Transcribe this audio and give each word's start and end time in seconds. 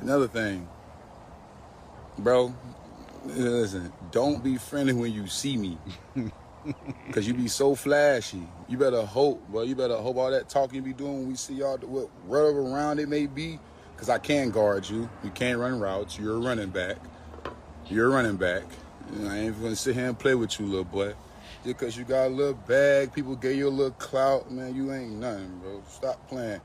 Another 0.00 0.28
thing, 0.28 0.66
bro, 2.18 2.54
listen, 3.24 3.92
don't 4.10 4.42
be 4.42 4.56
friendly 4.56 4.94
when 4.94 5.12
you 5.12 5.26
see 5.26 5.56
me. 5.56 5.78
Cause 7.12 7.26
you 7.26 7.34
be 7.34 7.48
so 7.48 7.74
flashy. 7.74 8.46
You 8.68 8.78
better 8.78 9.02
hope, 9.02 9.46
bro. 9.48 9.62
You 9.62 9.74
better 9.74 9.96
hope 9.96 10.16
all 10.16 10.30
that 10.30 10.48
talking 10.48 10.76
you 10.76 10.82
be 10.82 10.92
doing 10.92 11.20
when 11.20 11.28
we 11.28 11.34
see 11.34 11.54
y'all, 11.54 11.78
what, 11.78 12.08
whatever 12.26 12.62
round 12.62 13.00
it 13.00 13.08
may 13.08 13.26
be. 13.26 13.58
Cause 13.96 14.08
I 14.08 14.18
can 14.18 14.50
guard 14.50 14.88
you. 14.88 15.08
You 15.22 15.30
can't 15.30 15.58
run 15.58 15.78
routes. 15.78 16.18
You're 16.18 16.36
a 16.36 16.38
running 16.38 16.70
back. 16.70 16.96
You're 17.88 18.06
a 18.06 18.10
running 18.10 18.36
back. 18.36 18.62
You 19.12 19.18
know, 19.20 19.30
I 19.30 19.38
ain't 19.38 19.60
gonna 19.60 19.76
sit 19.76 19.96
here 19.96 20.06
and 20.08 20.18
play 20.18 20.34
with 20.34 20.58
you, 20.58 20.66
little 20.66 20.84
boy. 20.84 21.14
Just 21.64 21.76
cause 21.76 21.96
you 21.96 22.04
got 22.04 22.26
a 22.26 22.28
little 22.28 22.54
bag, 22.54 23.12
people 23.12 23.36
gave 23.36 23.58
you 23.58 23.68
a 23.68 23.70
little 23.70 23.92
clout, 23.92 24.50
man. 24.50 24.74
You 24.74 24.92
ain't 24.92 25.12
nothing, 25.12 25.58
bro. 25.58 25.82
Stop 25.88 26.26
playing. 26.28 26.60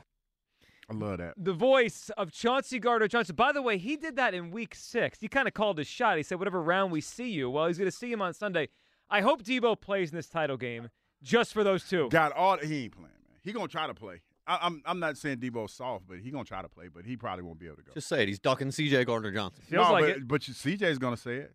I 0.88 0.94
love 0.94 1.18
that. 1.18 1.34
The 1.36 1.52
voice 1.52 2.10
of 2.16 2.30
Chauncey 2.30 2.78
Gardner 2.78 3.08
Johnson. 3.08 3.34
By 3.34 3.52
the 3.52 3.62
way, 3.62 3.76
he 3.76 3.96
did 3.96 4.16
that 4.16 4.34
in 4.34 4.50
week 4.50 4.74
six. 4.74 5.18
He 5.20 5.28
kind 5.28 5.48
of 5.48 5.54
called 5.54 5.78
his 5.78 5.88
shot. 5.88 6.16
He 6.16 6.22
said, 6.22 6.38
whatever 6.38 6.62
round 6.62 6.92
we 6.92 7.00
see 7.00 7.28
you. 7.28 7.50
Well, 7.50 7.66
he's 7.66 7.78
going 7.78 7.90
to 7.90 7.96
see 7.96 8.12
him 8.12 8.22
on 8.22 8.34
Sunday. 8.34 8.68
I 9.10 9.20
hope 9.20 9.42
Deebo 9.42 9.80
plays 9.80 10.10
in 10.10 10.16
this 10.16 10.28
title 10.28 10.56
game 10.56 10.90
just 11.22 11.52
for 11.52 11.64
those 11.64 11.88
two. 11.88 12.08
Got 12.08 12.32
all 12.32 12.58
he 12.58 12.84
ain't 12.84 12.92
playing, 12.92 13.10
man. 13.28 13.38
He 13.42 13.52
gonna 13.52 13.68
try 13.68 13.86
to 13.86 13.94
play. 13.94 14.20
I, 14.46 14.58
I'm 14.62 14.82
I'm 14.84 14.98
not 14.98 15.16
saying 15.16 15.38
Deebo's 15.38 15.72
soft, 15.72 16.06
but 16.08 16.18
he 16.18 16.30
gonna 16.30 16.44
try 16.44 16.62
to 16.62 16.68
play, 16.68 16.88
but 16.88 17.04
he 17.04 17.16
probably 17.16 17.44
won't 17.44 17.58
be 17.58 17.66
able 17.66 17.76
to 17.76 17.82
go. 17.82 17.92
Just 17.94 18.08
say 18.08 18.22
it. 18.22 18.28
He's 18.28 18.38
ducking 18.38 18.70
C.J. 18.70 19.04
Gardner 19.04 19.32
Johnson. 19.32 19.62
Feels 19.66 19.86
no, 19.86 19.92
like 19.92 20.04
but, 20.04 20.10
it. 20.10 20.28
but 20.28 20.40
CJ's 20.40 20.98
gonna 20.98 21.16
say 21.16 21.36
it. 21.36 21.54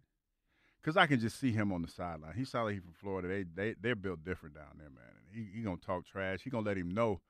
Cause 0.84 0.98
I 0.98 1.06
can 1.06 1.20
just 1.20 1.40
see 1.40 1.52
him 1.52 1.72
on 1.72 1.84
the 1.84 1.88
sideline. 1.88 2.34
He's 2.36 2.50
sounds 2.50 2.66
like 2.66 2.74
he's 2.74 2.84
from 2.84 2.94
Florida. 2.94 3.28
They 3.28 3.44
they 3.44 3.76
they're 3.80 3.96
built 3.96 4.24
different 4.24 4.56
down 4.56 4.80
there, 4.80 4.90
man. 4.90 5.04
And 5.16 5.36
he 5.36 5.58
he 5.58 5.64
gonna 5.64 5.78
talk 5.78 6.06
trash. 6.06 6.40
He 6.44 6.50
gonna 6.50 6.66
let 6.66 6.78
him 6.78 6.90
know. 6.90 7.22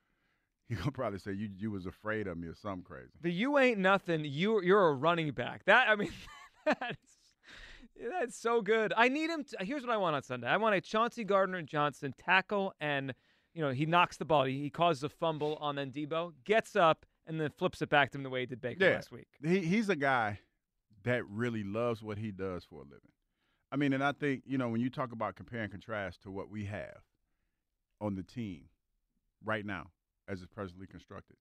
He 0.72 0.78
gonna 0.78 0.92
probably 0.92 1.20
say 1.20 1.34
you 1.34 1.50
you 1.58 1.70
was 1.70 1.86
afraid 1.86 2.28
of 2.28 2.38
me 2.38 2.48
or 2.48 2.56
something 2.56 2.84
crazy. 2.86 3.12
The 3.20 3.30
you 3.30 3.58
ain't 3.58 3.78
nothing. 3.78 4.24
You 4.24 4.62
you're 4.62 4.88
a 4.88 4.94
running 4.94 5.32
back. 5.32 5.66
That 5.66 5.90
I 5.90 5.98
mean, 5.98 6.14
that's 6.66 7.18
that's 8.10 8.38
so 8.38 8.62
good. 8.62 8.94
I 8.96 9.10
need 9.10 9.30
him. 9.30 9.44
To, 9.44 9.66
here's 9.66 9.84
what 9.86 9.92
I 9.92 9.98
want 9.98 10.16
on 10.16 10.24
Sunday. 10.24 10.48
I 10.48 10.56
want 10.56 10.74
a 10.76 10.80
Chauncey 10.80 11.26
Gardner 11.26 11.62
Johnson 11.62 12.14
tackle, 12.18 12.74
and 12.80 13.14
you 13.54 13.62
know 13.62 13.72
he 13.72 13.86
knocks 13.86 14.16
the 14.16 14.24
ball. 14.24 14.46
He, 14.46 14.62
he 14.62 14.70
causes 14.70 15.04
a 15.04 15.10
fumble 15.10 15.58
on 15.60 15.76
then 15.76 15.92
Deebo 15.92 16.32
gets 16.46 16.78
up 16.78 17.06
and 17.28 17.38
then 17.42 17.50
flips 17.50 17.82
it 17.82 17.90
back 17.90 18.12
to 18.12 18.18
him 18.18 18.24
the 18.24 18.30
way 18.30 18.40
he 18.40 18.46
did 18.46 18.62
Baker 18.62 18.86
Yeah. 18.86 18.92
last 18.96 19.12
week. 19.12 19.28
He 19.44 19.60
he's 19.60 19.90
a 19.90 19.96
guy 19.98 20.40
that 21.04 21.28
really 21.28 21.66
loves 21.66 22.02
what 22.02 22.18
he 22.18 22.32
does 22.32 22.64
for 22.64 22.76
a 22.76 22.84
living. 22.84 23.12
I 23.74 23.76
mean, 23.76 23.92
and 23.92 24.02
I 24.02 24.14
think 24.14 24.44
you 24.46 24.58
know 24.58 24.70
when 24.70 24.80
you 24.80 24.90
talk 24.90 25.12
about 25.12 25.36
compare 25.36 25.64
and 25.64 25.70
contrast 25.72 26.22
to 26.24 26.32
what 26.32 26.50
we 26.50 26.64
have 26.64 27.02
on 28.00 28.16
the 28.16 28.24
team 28.24 28.70
right 29.44 29.66
now, 29.66 29.88
as 30.32 30.42
it's 30.42 30.54
presently 30.54 30.88
constructed, 30.88 31.36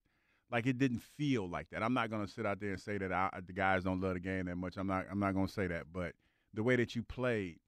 like 0.51 0.67
it 0.67 0.77
didn't 0.77 1.01
feel 1.17 1.47
like 1.47 1.69
that. 1.71 1.81
I'm 1.81 1.93
not 1.93 2.09
going 2.09 2.25
to 2.25 2.31
sit 2.31 2.45
out 2.45 2.59
there 2.59 2.71
and 2.71 2.79
say 2.79 2.97
that 2.97 3.11
I, 3.11 3.29
the 3.45 3.53
guys 3.53 3.83
don't 3.83 4.01
love 4.01 4.15
the 4.15 4.19
game 4.19 4.45
that 4.45 4.57
much. 4.57 4.75
I'm 4.77 4.87
not. 4.87 5.05
I'm 5.09 5.19
not 5.19 5.33
going 5.33 5.47
to 5.47 5.53
say 5.53 5.67
that, 5.67 5.85
but 5.91 6.13
the 6.53 6.63
way 6.63 6.75
that 6.75 6.95
you 6.95 7.03
played, 7.03 7.59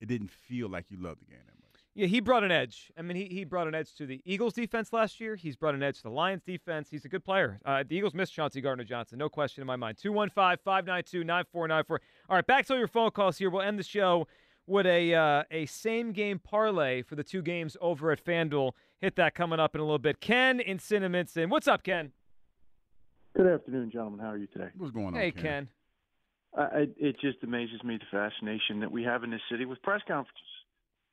it 0.00 0.06
didn't 0.06 0.30
feel 0.30 0.68
like 0.68 0.90
you 0.90 0.98
loved 1.00 1.20
the 1.20 1.26
game 1.26 1.42
that 1.46 1.54
much. 1.60 1.64
Yeah, 1.94 2.08
he 2.08 2.18
brought 2.18 2.42
an 2.42 2.50
edge. 2.50 2.90
I 2.98 3.02
mean, 3.02 3.16
he, 3.16 3.26
he 3.26 3.44
brought 3.44 3.68
an 3.68 3.74
edge 3.74 3.94
to 3.94 4.06
the 4.06 4.20
Eagles 4.24 4.54
defense 4.54 4.92
last 4.92 5.20
year. 5.20 5.36
He's 5.36 5.54
brought 5.54 5.76
an 5.76 5.82
edge 5.82 5.98
to 5.98 6.02
the 6.02 6.10
Lions 6.10 6.42
defense. 6.42 6.88
He's 6.90 7.04
a 7.04 7.08
good 7.08 7.24
player. 7.24 7.60
Uh, 7.64 7.84
the 7.88 7.96
Eagles 7.96 8.14
missed 8.14 8.34
Chauncey 8.34 8.60
Gardner 8.60 8.82
Johnson, 8.82 9.16
no 9.16 9.28
question 9.28 9.60
in 9.60 9.66
my 9.68 9.76
mind. 9.76 9.98
215 9.98 10.58
592 10.64 11.22
9494. 11.22 12.00
All 12.28 12.36
right, 12.36 12.46
back 12.46 12.66
to 12.66 12.72
all 12.72 12.78
your 12.80 12.88
phone 12.88 13.12
calls 13.12 13.38
here. 13.38 13.48
We'll 13.48 13.62
end 13.62 13.78
the 13.78 13.84
show 13.84 14.26
with 14.66 14.86
a, 14.86 15.14
uh, 15.14 15.42
a 15.52 15.66
same 15.66 16.10
game 16.10 16.40
parlay 16.40 17.02
for 17.02 17.14
the 17.14 17.22
two 17.22 17.42
games 17.42 17.76
over 17.80 18.10
at 18.10 18.24
FanDuel. 18.24 18.72
Hit 19.04 19.16
that 19.16 19.34
coming 19.34 19.60
up 19.60 19.74
in 19.74 19.82
a 19.82 19.84
little 19.84 19.98
bit. 19.98 20.18
Ken 20.22 20.60
in 20.60 20.78
Cinnaminson. 20.78 21.50
What's 21.50 21.68
up, 21.68 21.82
Ken? 21.82 22.10
Good 23.36 23.46
afternoon, 23.46 23.90
gentlemen. 23.90 24.18
How 24.18 24.30
are 24.30 24.38
you 24.38 24.46
today? 24.46 24.68
What's 24.78 24.94
going 24.94 25.08
on? 25.08 25.14
Hey, 25.14 25.30
Ken? 25.30 25.42
Ken. 25.42 25.68
I, 26.56 26.62
I, 26.62 26.86
it 26.96 27.16
just 27.20 27.36
amazes 27.42 27.84
me 27.84 27.98
the 27.98 28.06
fascination 28.10 28.80
that 28.80 28.90
we 28.90 29.02
have 29.02 29.22
in 29.22 29.30
this 29.30 29.42
city 29.50 29.66
with 29.66 29.82
press 29.82 30.00
conferences. 30.08 30.40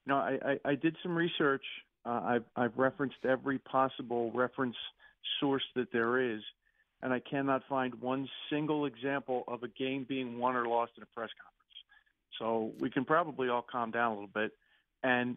You 0.06 0.14
know, 0.14 0.20
I, 0.20 0.40
I, 0.46 0.70
I 0.70 0.76
did 0.76 0.96
some 1.04 1.14
research. 1.14 1.66
Uh, 2.06 2.22
I've, 2.24 2.44
I've 2.56 2.78
referenced 2.78 3.26
every 3.28 3.60
possible 3.60 4.32
reference 4.34 4.78
source 5.42 5.64
that 5.76 5.92
there 5.92 6.34
is, 6.34 6.40
and 7.02 7.12
I 7.12 7.20
cannot 7.20 7.64
find 7.68 7.94
one 7.96 8.30
single 8.50 8.86
example 8.86 9.44
of 9.50 9.64
a 9.64 9.68
game 9.68 10.06
being 10.08 10.40
won 10.40 10.56
or 10.56 10.66
lost 10.66 10.94
in 10.96 11.04
a 11.04 11.08
press 11.08 11.32
conference. 11.44 11.76
So 12.40 12.72
we 12.80 12.90
can 12.90 13.04
probably 13.04 13.50
all 13.50 13.66
calm 13.70 13.92
down 13.92 14.12
a 14.12 14.14
little 14.14 14.30
bit. 14.34 14.54
And 15.04 15.36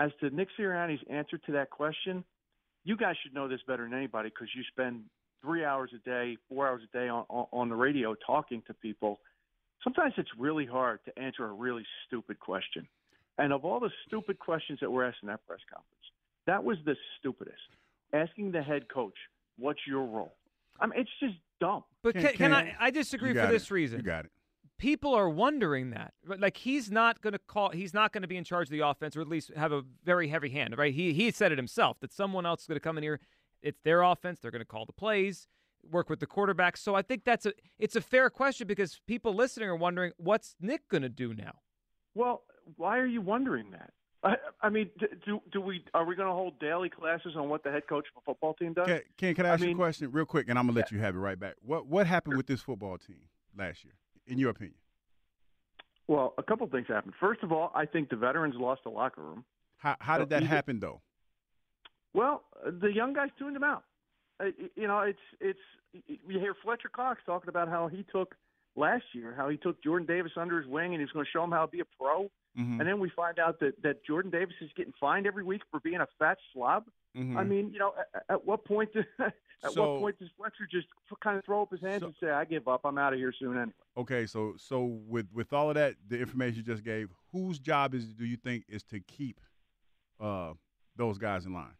as 0.00 0.10
to 0.20 0.30
Nick 0.30 0.48
Sirianni's 0.58 1.02
answer 1.08 1.38
to 1.38 1.52
that 1.52 1.70
question, 1.70 2.24
you 2.84 2.96
guys 2.96 3.16
should 3.22 3.34
know 3.34 3.48
this 3.48 3.60
better 3.66 3.84
than 3.84 3.94
anybody 3.94 4.28
because 4.28 4.48
you 4.54 4.62
spend 4.70 5.04
three 5.40 5.64
hours 5.64 5.90
a 5.94 5.98
day, 6.08 6.36
four 6.48 6.66
hours 6.68 6.82
a 6.82 6.96
day 6.96 7.08
on, 7.08 7.24
on, 7.28 7.46
on 7.52 7.68
the 7.68 7.74
radio 7.74 8.14
talking 8.26 8.62
to 8.66 8.74
people. 8.74 9.20
Sometimes 9.82 10.14
it's 10.16 10.30
really 10.38 10.66
hard 10.66 11.00
to 11.04 11.18
answer 11.18 11.44
a 11.44 11.52
really 11.52 11.84
stupid 12.06 12.40
question. 12.40 12.86
And 13.38 13.52
of 13.52 13.64
all 13.64 13.80
the 13.80 13.90
stupid 14.06 14.38
questions 14.38 14.78
that 14.80 14.90
were 14.90 15.04
asked 15.04 15.18
in 15.22 15.28
that 15.28 15.46
press 15.46 15.60
conference, 15.70 16.04
that 16.46 16.62
was 16.62 16.78
the 16.84 16.96
stupidest. 17.18 17.58
Asking 18.12 18.52
the 18.52 18.62
head 18.62 18.88
coach, 18.88 19.16
"What's 19.58 19.80
your 19.88 20.04
role?" 20.04 20.34
I 20.78 20.86
mean, 20.86 21.00
it's 21.00 21.10
just 21.18 21.34
dumb. 21.60 21.82
But 22.02 22.14
Ken- 22.14 22.22
can, 22.22 22.36
can 22.36 22.52
I? 22.52 22.76
I 22.78 22.90
disagree 22.90 23.34
for 23.34 23.46
this 23.48 23.64
it. 23.64 23.70
reason. 23.70 23.98
You 23.98 24.04
got 24.04 24.26
it. 24.26 24.30
People 24.78 25.14
are 25.14 25.28
wondering 25.28 25.90
that. 25.90 26.14
Like 26.26 26.56
he's 26.56 26.90
not 26.90 27.20
going 27.20 27.32
to 27.32 27.38
call. 27.38 27.70
He's 27.70 27.94
not 27.94 28.12
going 28.12 28.22
to 28.22 28.28
be 28.28 28.36
in 28.36 28.44
charge 28.44 28.68
of 28.68 28.72
the 28.72 28.80
offense, 28.80 29.16
or 29.16 29.20
at 29.20 29.28
least 29.28 29.50
have 29.56 29.72
a 29.72 29.82
very 30.04 30.28
heavy 30.28 30.50
hand. 30.50 30.76
Right? 30.76 30.94
He 30.94 31.12
he 31.12 31.30
said 31.30 31.52
it 31.52 31.58
himself 31.58 32.00
that 32.00 32.12
someone 32.12 32.46
else 32.46 32.62
is 32.62 32.66
going 32.66 32.76
to 32.76 32.80
come 32.80 32.96
in 32.96 33.02
here. 33.02 33.20
It's 33.62 33.80
their 33.82 34.02
offense. 34.02 34.40
They're 34.40 34.50
going 34.50 34.60
to 34.60 34.66
call 34.66 34.84
the 34.84 34.92
plays, 34.92 35.48
work 35.90 36.10
with 36.10 36.20
the 36.20 36.26
quarterback. 36.26 36.76
So 36.76 36.94
I 36.94 37.02
think 37.02 37.24
that's 37.24 37.46
a 37.46 37.52
it's 37.78 37.96
a 37.96 38.00
fair 38.00 38.30
question 38.30 38.66
because 38.66 39.00
people 39.06 39.34
listening 39.34 39.68
are 39.68 39.76
wondering 39.76 40.12
what's 40.16 40.54
Nick 40.60 40.88
going 40.88 41.02
to 41.02 41.08
do 41.08 41.34
now. 41.34 41.60
Well, 42.14 42.42
why 42.76 42.98
are 42.98 43.06
you 43.06 43.20
wondering 43.20 43.70
that? 43.72 43.90
I, 44.24 44.36
I 44.62 44.70
mean, 44.70 44.90
do 45.26 45.40
do 45.52 45.60
we 45.60 45.84
are 45.92 46.04
we 46.04 46.16
going 46.16 46.28
to 46.28 46.34
hold 46.34 46.58
daily 46.58 46.88
classes 46.88 47.34
on 47.36 47.48
what 47.48 47.62
the 47.62 47.70
head 47.70 47.86
coach 47.86 48.06
of 48.16 48.22
a 48.22 48.24
football 48.24 48.54
team 48.54 48.72
does? 48.72 48.86
Ken, 48.86 49.02
Ken, 49.18 49.34
can 49.34 49.46
I 49.46 49.50
I 49.50 49.52
ask 49.52 49.62
you 49.62 49.72
a 49.72 49.74
question 49.74 50.10
real 50.10 50.24
quick, 50.24 50.48
and 50.48 50.58
I'm 50.58 50.66
gonna 50.66 50.76
let 50.76 50.90
you 50.90 50.98
have 51.00 51.14
it 51.14 51.18
right 51.18 51.38
back. 51.38 51.54
What 51.60 51.86
what 51.86 52.06
happened 52.06 52.36
with 52.38 52.46
this 52.46 52.62
football 52.62 52.96
team 52.96 53.28
last 53.56 53.84
year, 53.84 53.92
in 54.26 54.38
your 54.38 54.50
opinion? 54.50 54.76
Well, 56.06 56.34
a 56.38 56.42
couple 56.42 56.66
things 56.66 56.86
happened. 56.88 57.14
First 57.18 57.42
of 57.42 57.50
all, 57.52 57.72
I 57.74 57.86
think 57.86 58.10
the 58.10 58.16
veterans 58.16 58.54
lost 58.56 58.82
the 58.84 58.90
locker 58.90 59.22
room. 59.22 59.44
How 59.78 59.96
how 60.00 60.18
did 60.18 60.28
that 60.30 60.42
happen 60.42 60.80
though? 60.80 61.00
Well, 62.12 62.44
the 62.64 62.92
young 62.92 63.12
guys 63.12 63.30
tuned 63.38 63.56
him 63.56 63.64
out. 63.64 63.84
Uh, 64.40 64.46
You 64.76 64.86
know, 64.86 65.00
it's 65.00 65.18
it's 65.40 65.58
you 66.06 66.38
hear 66.38 66.54
Fletcher 66.62 66.88
Cox 66.88 67.20
talking 67.24 67.48
about 67.48 67.68
how 67.68 67.88
he 67.88 68.04
took 68.12 68.34
last 68.76 69.04
year, 69.12 69.32
how 69.36 69.48
he 69.48 69.56
took 69.56 69.82
Jordan 69.82 70.06
Davis 70.06 70.32
under 70.36 70.58
his 70.60 70.66
wing 70.68 70.92
and 70.92 71.00
he 71.00 71.04
was 71.04 71.12
going 71.12 71.24
to 71.24 71.30
show 71.30 71.44
him 71.44 71.52
how 71.52 71.64
to 71.66 71.70
be 71.70 71.80
a 71.80 71.84
pro. 71.98 72.30
Mhm. 72.58 72.78
And 72.80 72.88
then 72.88 72.98
we 73.00 73.08
find 73.10 73.38
out 73.38 73.58
that 73.60 73.80
that 73.82 74.04
Jordan 74.04 74.30
Davis 74.30 74.54
is 74.60 74.70
getting 74.76 74.92
fined 75.00 75.26
every 75.26 75.44
week 75.44 75.62
for 75.70 75.80
being 75.80 76.00
a 76.00 76.08
fat 76.18 76.38
slob. 76.52 76.84
Mhm. 77.16 77.36
I 77.36 77.44
mean, 77.44 77.72
you 77.72 77.78
know, 77.78 77.94
at, 78.14 78.24
at 78.28 78.44
what 78.44 78.64
point? 78.64 78.92
Do, 78.92 79.04
at 79.62 79.72
So- 79.72 79.92
what 79.94 80.00
point 80.00 80.18
does 80.18 80.30
Fletcher 80.36 80.66
just 80.70 80.88
kind 81.22 81.38
of 81.38 81.44
throw 81.44 81.62
up 81.62 81.70
his 81.70 81.80
hands 81.80 82.00
So- 82.00 82.06
and 82.06 82.16
say, 82.20 82.30
"I 82.30 82.44
give 82.44 82.66
up. 82.68 82.82
I'm 82.84 82.98
out 82.98 83.12
of 83.12 83.18
here 83.18 83.32
soon"? 83.32 83.56
Anyway. 83.56 83.72
Okay, 83.96 84.26
so 84.26 84.56
so 84.56 84.84
with 84.84 85.30
with 85.32 85.52
all 85.52 85.68
of 85.68 85.74
that, 85.76 85.96
the 86.08 86.18
information 86.18 86.56
you 86.58 86.62
just 86.62 86.82
gave, 86.84 87.10
whose 87.32 87.58
job 87.58 87.94
is 87.94 88.12
do 88.14 88.24
you 88.24 88.36
think 88.36 88.64
is 88.68 88.82
to 88.84 89.00
keep 89.00 89.40
uh 90.20 90.54
those 90.96 91.18
guys 91.18 91.46
in 91.46 91.52
line? 91.52 91.76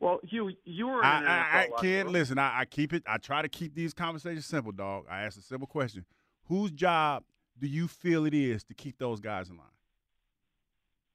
Well, 0.00 0.18
Hugh, 0.24 0.50
you 0.64 0.88
were 0.88 1.04
I, 1.04 1.24
I, 1.24 1.60
I 1.62 1.80
can't 1.80 2.08
listen. 2.08 2.36
I, 2.36 2.60
I 2.60 2.64
keep 2.64 2.92
it. 2.92 3.04
I 3.06 3.18
try 3.18 3.40
to 3.40 3.48
keep 3.48 3.74
these 3.74 3.94
conversations 3.94 4.46
simple, 4.46 4.72
dog. 4.72 5.06
I 5.08 5.22
ask 5.22 5.38
a 5.38 5.42
simple 5.42 5.68
question: 5.68 6.04
Whose 6.46 6.72
job 6.72 7.24
do 7.58 7.68
you 7.68 7.86
feel 7.86 8.26
it 8.26 8.34
is 8.34 8.64
to 8.64 8.74
keep 8.74 8.98
those 8.98 9.20
guys 9.20 9.48
in 9.48 9.56
line? 9.56 9.66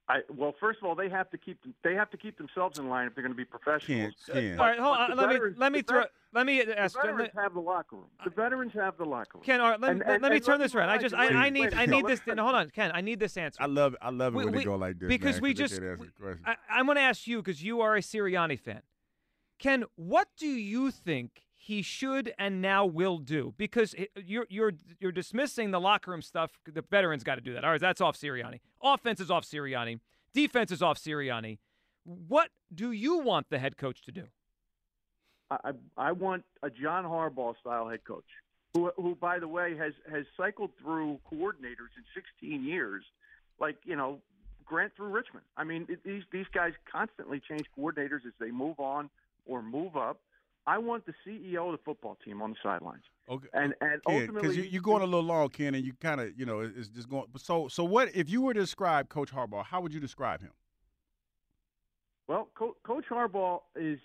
I, 0.10 0.20
well, 0.34 0.54
first 0.60 0.80
of 0.80 0.86
all, 0.88 0.96
they 0.96 1.10
have 1.10 1.30
to 1.32 1.38
keep 1.38 1.60
they 1.84 1.94
have 1.94 2.10
to 2.12 2.18
keep 2.18 2.38
themselves 2.38 2.80
in 2.80 2.88
line 2.88 3.08
if 3.08 3.14
they're 3.16 3.24
going 3.24 3.34
to 3.34 3.38
be 3.38 3.44
professionals. 3.44 4.14
Can't, 4.26 4.38
can't. 4.38 4.60
All 4.60 4.66
right, 4.66 4.80
hold 4.80 4.98
on. 4.98 5.10
the 5.10 5.16
Let 5.18 5.30
me 5.30 5.40
let 5.58 5.72
me 5.74 5.82
throw 5.82 6.00
vet- 6.02 6.12
let 6.34 6.46
me 6.46 6.62
ask. 6.62 6.68
The 6.68 6.80
ask. 6.80 6.96
veterans 7.02 7.30
have 7.36 7.54
the 7.54 7.60
locker 7.60 7.96
room. 7.98 8.06
The 8.24 8.30
veterans 8.30 8.72
have 8.74 8.98
the 8.98 9.04
locker 9.06 9.32
room. 9.38 9.44
Ken, 9.44 9.60
all 9.60 9.70
right, 9.72 9.80
let, 9.82 9.92
And- 9.92 10.00
let, 10.00 10.10
and- 10.10 10.22
let 10.24 10.30
me 10.32 10.38
and 10.38 10.46
turn 10.46 10.60
let 10.60 10.66
this 10.66 10.76
around. 10.76 10.90
I 10.90 10.98
just 10.98 11.14
I, 11.14 11.28
I 11.28 11.50
need 11.50 11.74
I 11.74 11.86
need 11.88 12.06
this. 12.08 12.22
No, 12.26 12.42
hold 12.44 12.56
on, 12.56 12.70
Ken. 12.70 12.92
I 12.94 13.02
need 13.02 13.20
this 13.20 13.36
answer. 13.36 13.62
I 13.62 13.66
love 13.66 13.94
it. 13.96 14.00
I 14.02 14.10
love 14.12 14.34
it 14.34 14.38
We- 14.38 14.46
when 14.46 14.54
we- 14.54 14.60
they 14.60 14.66
go 14.66 14.76
like 14.78 14.98
this. 14.98 15.10
because 15.10 15.36
man, 15.36 15.42
we 15.44 15.50
'cause 15.54 15.58
they 15.58 15.64
just- 15.64 15.74
can't 15.82 15.92
answer 15.92 16.06
the 16.18 16.24
question. 16.24 16.44
I, 16.46 16.56
I'm 16.70 16.86
going 16.86 16.96
to 16.96 17.02
ask 17.02 17.28
you 17.28 17.38
because 17.42 17.62
you 17.62 17.82
are 17.82 17.96
a 17.98 18.02
Sirianni 18.02 18.58
fan. 18.60 18.82
Ken, 19.60 19.84
what 19.98 20.30
do 20.38 20.48
you 20.48 20.90
think 20.92 21.42
he 21.68 21.82
should 21.82 22.34
and 22.40 22.62
now 22.62 22.86
will 22.86 23.18
do? 23.18 23.54
Because 23.58 23.94
you're 24.16 24.48
you're 24.50 24.72
you're 25.02 25.12
dismissing 25.12 25.72
the 25.72 25.82
locker 25.82 26.12
room 26.12 26.22
stuff. 26.22 26.52
The 26.66 26.82
veterans 26.82 27.26
got 27.26 27.36
to 27.36 27.42
do 27.42 27.54
that. 27.54 27.66
All 27.66 27.72
right, 27.72 27.82
that's 27.82 28.00
off 28.00 28.18
Sirianni. 28.18 28.62
Offense 28.82 29.20
is 29.20 29.30
off 29.30 29.44
Sirianni. 29.44 30.00
Defense 30.34 30.72
is 30.72 30.82
off 30.82 30.98
Sirianni. 30.98 31.58
What 32.06 32.52
do 32.74 32.94
you 32.94 33.20
want 33.20 33.50
the 33.50 33.60
head 33.60 33.76
coach 33.76 34.02
to 34.04 34.14
do? 34.14 34.24
I, 35.52 35.72
I 35.98 36.14
want 36.14 36.46
a 36.64 36.70
John 36.70 37.04
Harbaugh 37.04 37.54
style 37.60 37.90
head 37.90 38.06
coach, 38.06 38.26
who, 38.74 38.90
who 38.96 39.16
by 39.16 39.38
the 39.40 39.48
way 39.50 39.76
has 39.76 39.92
has 40.10 40.24
cycled 40.38 40.72
through 40.82 41.20
coordinators 41.30 41.92
in 41.98 42.06
16 42.16 42.64
years, 42.64 43.04
like 43.60 43.76
you 43.84 43.98
know 43.98 44.20
Grant 44.64 44.94
through 44.96 45.10
Richmond. 45.10 45.44
I 45.58 45.66
mean 45.66 45.86
it, 45.90 46.00
these 46.06 46.24
these 46.32 46.48
guys 46.54 46.72
constantly 46.90 47.42
change 47.42 47.66
coordinators 47.78 48.26
as 48.26 48.34
they 48.40 48.52
move 48.52 48.80
on 48.80 49.10
or 49.46 49.62
move 49.62 49.98
up. 49.98 50.22
I 50.68 50.78
want 50.78 51.06
the 51.06 51.14
CEO 51.26 51.66
of 51.68 51.72
the 51.72 51.84
football 51.86 52.18
team 52.24 52.42
on 52.42 52.52
the 52.52 52.58
sidelines, 52.62 53.04
Okay. 53.30 53.48
and 53.54 53.74
and 53.82 54.02
because 54.06 54.22
ultimately 54.30 54.56
you, 54.58 54.64
you're 54.64 54.82
going 54.82 55.02
a 55.02 55.06
little 55.06 55.24
long, 55.24 55.48
Ken, 55.50 55.74
and 55.74 55.84
you 55.86 55.94
kind 56.02 56.20
of, 56.22 56.38
you 56.38 56.46
know, 56.46 56.60
it- 56.60 56.74
it's 56.78 56.90
just 56.90 57.08
going. 57.10 57.26
So, 57.38 57.68
so 57.70 57.84
what 57.86 58.14
if 58.14 58.30
you 58.30 58.42
were 58.42 58.54
to 58.54 58.60
describe 58.60 59.08
Coach 59.10 59.32
Harbaugh? 59.32 59.64
How 59.66 59.80
would 59.82 59.94
you 59.94 60.00
describe 60.02 60.42
him? 60.42 60.52
Well, 62.28 62.50
Co- 62.56 62.76
Coach 62.84 63.06
Harbaugh 63.10 63.62
is 63.76 64.00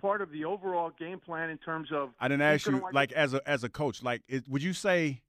part 0.00 0.22
of 0.22 0.30
the 0.32 0.44
overall 0.46 0.90
game 0.98 1.20
plan 1.20 1.50
in 1.50 1.58
terms 1.58 1.88
of. 1.92 2.10
I 2.18 2.28
didn't 2.28 2.42
ask 2.42 2.66
you 2.66 2.82
like 2.92 3.12
as 3.12 3.34
a 3.34 3.46
as 3.48 3.64
a 3.64 3.68
coach. 3.68 4.02
Like, 4.02 4.22
it, 4.28 4.48
would 4.48 4.62
you 4.62 4.72
say 4.72 5.20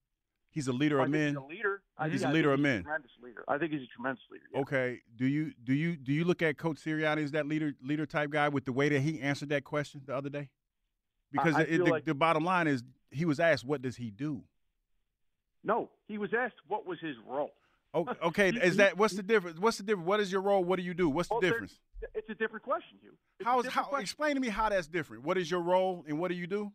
he's 0.50 0.68
a 0.68 0.74
leader 0.74 1.02
I 1.02 1.06
of 1.06 1.10
men? 1.10 1.30
He's 1.30 1.36
a 1.38 1.42
leader. 1.42 1.82
I 1.98 2.10
He's 2.10 2.22
think- 2.22 2.32
a 2.32 2.34
leader 2.34 2.54
of 2.54 2.60
men. 2.62 2.84
Tremendous 2.84 3.12
leader. 3.22 3.44
I 3.48 3.58
think 3.58 3.74
he's 3.74 3.82
a 3.82 3.88
tremendous 3.94 4.24
leader. 4.32 4.46
yeah. 4.54 4.60
Okay. 4.62 5.02
Do 5.18 5.26
you 5.26 5.52
do 5.64 5.74
you 5.74 5.98
do 5.98 6.14
you 6.14 6.24
look 6.24 6.42
at 6.42 6.58
Coach 6.58 6.78
Sirianni 6.78 7.24
as 7.26 7.32
that 7.32 7.46
leader 7.48 7.74
leader 7.84 8.06
type 8.06 8.30
guy 8.30 8.48
with 8.48 8.64
the 8.66 8.72
way 8.74 8.88
that 8.88 9.02
he 9.02 9.20
answered 9.20 9.50
that 9.50 9.66
question 9.66 10.02
the 10.06 10.16
other 10.16 10.30
day? 10.30 10.50
Because 11.32 11.56
I 11.56 11.62
it, 11.62 11.78
the, 11.78 11.84
like- 11.86 12.06
the 12.06 12.14
bottom 12.14 12.44
line 12.44 12.68
is 12.68 12.84
he 13.10 13.26
was 13.26 13.40
asked, 13.40 13.64
"What 13.66 13.82
does 13.82 13.96
he 13.96 14.10
do?" 14.12 14.44
No, 15.64 15.90
he 16.08 16.18
was 16.18 16.34
asked 16.34 16.56
what 16.68 16.86
was 16.86 17.00
his 17.00 17.16
role. 17.28 17.52
Okay, 18.24 18.52
He- 18.52 18.58
is 18.60 18.78
that 18.78 18.98
what's 18.98 19.16
the 19.16 19.24
difference? 19.24 19.60
What's 19.60 19.78
the 19.78 19.84
difference? 19.84 20.08
What 20.08 20.20
is 20.22 20.32
your 20.32 20.42
role? 20.42 20.64
What 20.64 20.78
do 20.78 20.84
you 20.84 20.94
do? 20.94 21.10
What's 21.10 21.28
the 21.28 21.36
oh, 21.36 21.40
Well, 21.42 21.52
difference? 21.52 21.80
It's 22.16 22.30
a 22.30 22.36
different 22.36 22.64
question, 22.64 22.98
Hugh. 23.02 23.12
It's 23.40 23.46
How 23.46 23.60
is 23.60 23.68
how? 23.68 23.84
question. 23.84 24.02
Explain 24.04 24.36
to 24.36 24.42
me 24.42 24.48
how 24.48 24.70
that's 24.70 24.88
different. 24.88 25.24
What 25.24 25.38
is 25.38 25.52
your 25.52 25.60
role 25.60 26.06
and 26.08 26.18
what 26.18 26.30
do 26.30 26.36
you 26.36 26.48
do? 26.48 26.72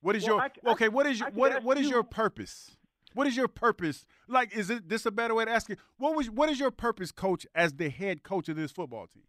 What 0.00 0.16
is 0.16 0.22
Well, 0.24 0.36
your 0.36 0.42
I 0.42 0.50
I- 0.66 0.72
okay? 0.72 0.88
What 0.88 1.06
is 1.06 1.20
your 1.20 1.30
what 1.32 1.62
what 1.62 1.76
is 1.76 1.84
you- 1.84 1.90
your 1.96 2.02
purpose? 2.02 2.76
What 3.14 3.26
is 3.26 3.36
your 3.36 3.46
purpose? 3.46 4.06
Like, 4.26 4.56
is 4.56 4.70
it 4.70 4.88
this 4.88 5.04
a 5.04 5.10
better 5.10 5.34
way 5.34 5.44
to 5.44 5.50
ask 5.50 5.68
it? 5.68 5.78
What 5.98 6.16
was 6.16 6.30
what 6.30 6.48
is 6.48 6.58
your 6.58 6.70
purpose, 6.70 7.12
coach, 7.12 7.46
as 7.54 7.74
the 7.74 7.90
head 7.90 8.22
coach 8.22 8.48
of 8.48 8.56
this 8.56 8.72
football 8.72 9.06
team? 9.06 9.24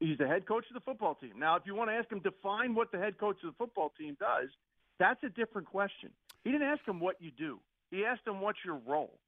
He's 0.00 0.16
the 0.18 0.26
head 0.26 0.46
coach 0.46 0.64
of 0.68 0.74
the 0.74 0.80
football 0.80 1.14
team. 1.14 1.34
Now, 1.38 1.56
if 1.56 1.62
you 1.66 1.74
want 1.74 1.90
to 1.90 1.94
ask 1.94 2.10
him 2.10 2.20
define 2.20 2.74
what 2.74 2.90
the 2.90 2.98
head 2.98 3.18
coach 3.18 3.36
of 3.44 3.50
the 3.50 3.56
football 3.58 3.92
team 3.98 4.16
does, 4.18 4.48
that's 4.98 5.22
a 5.22 5.28
different 5.28 5.68
question. 5.68 6.10
He 6.42 6.50
didn't 6.50 6.66
ask 6.66 6.86
him 6.88 7.00
what 7.00 7.16
you 7.20 7.30
do. 7.30 7.60
He 7.90 8.04
asked 8.04 8.26
him 8.26 8.40
what's 8.40 8.58
your 8.64 8.80
role. 8.86 9.18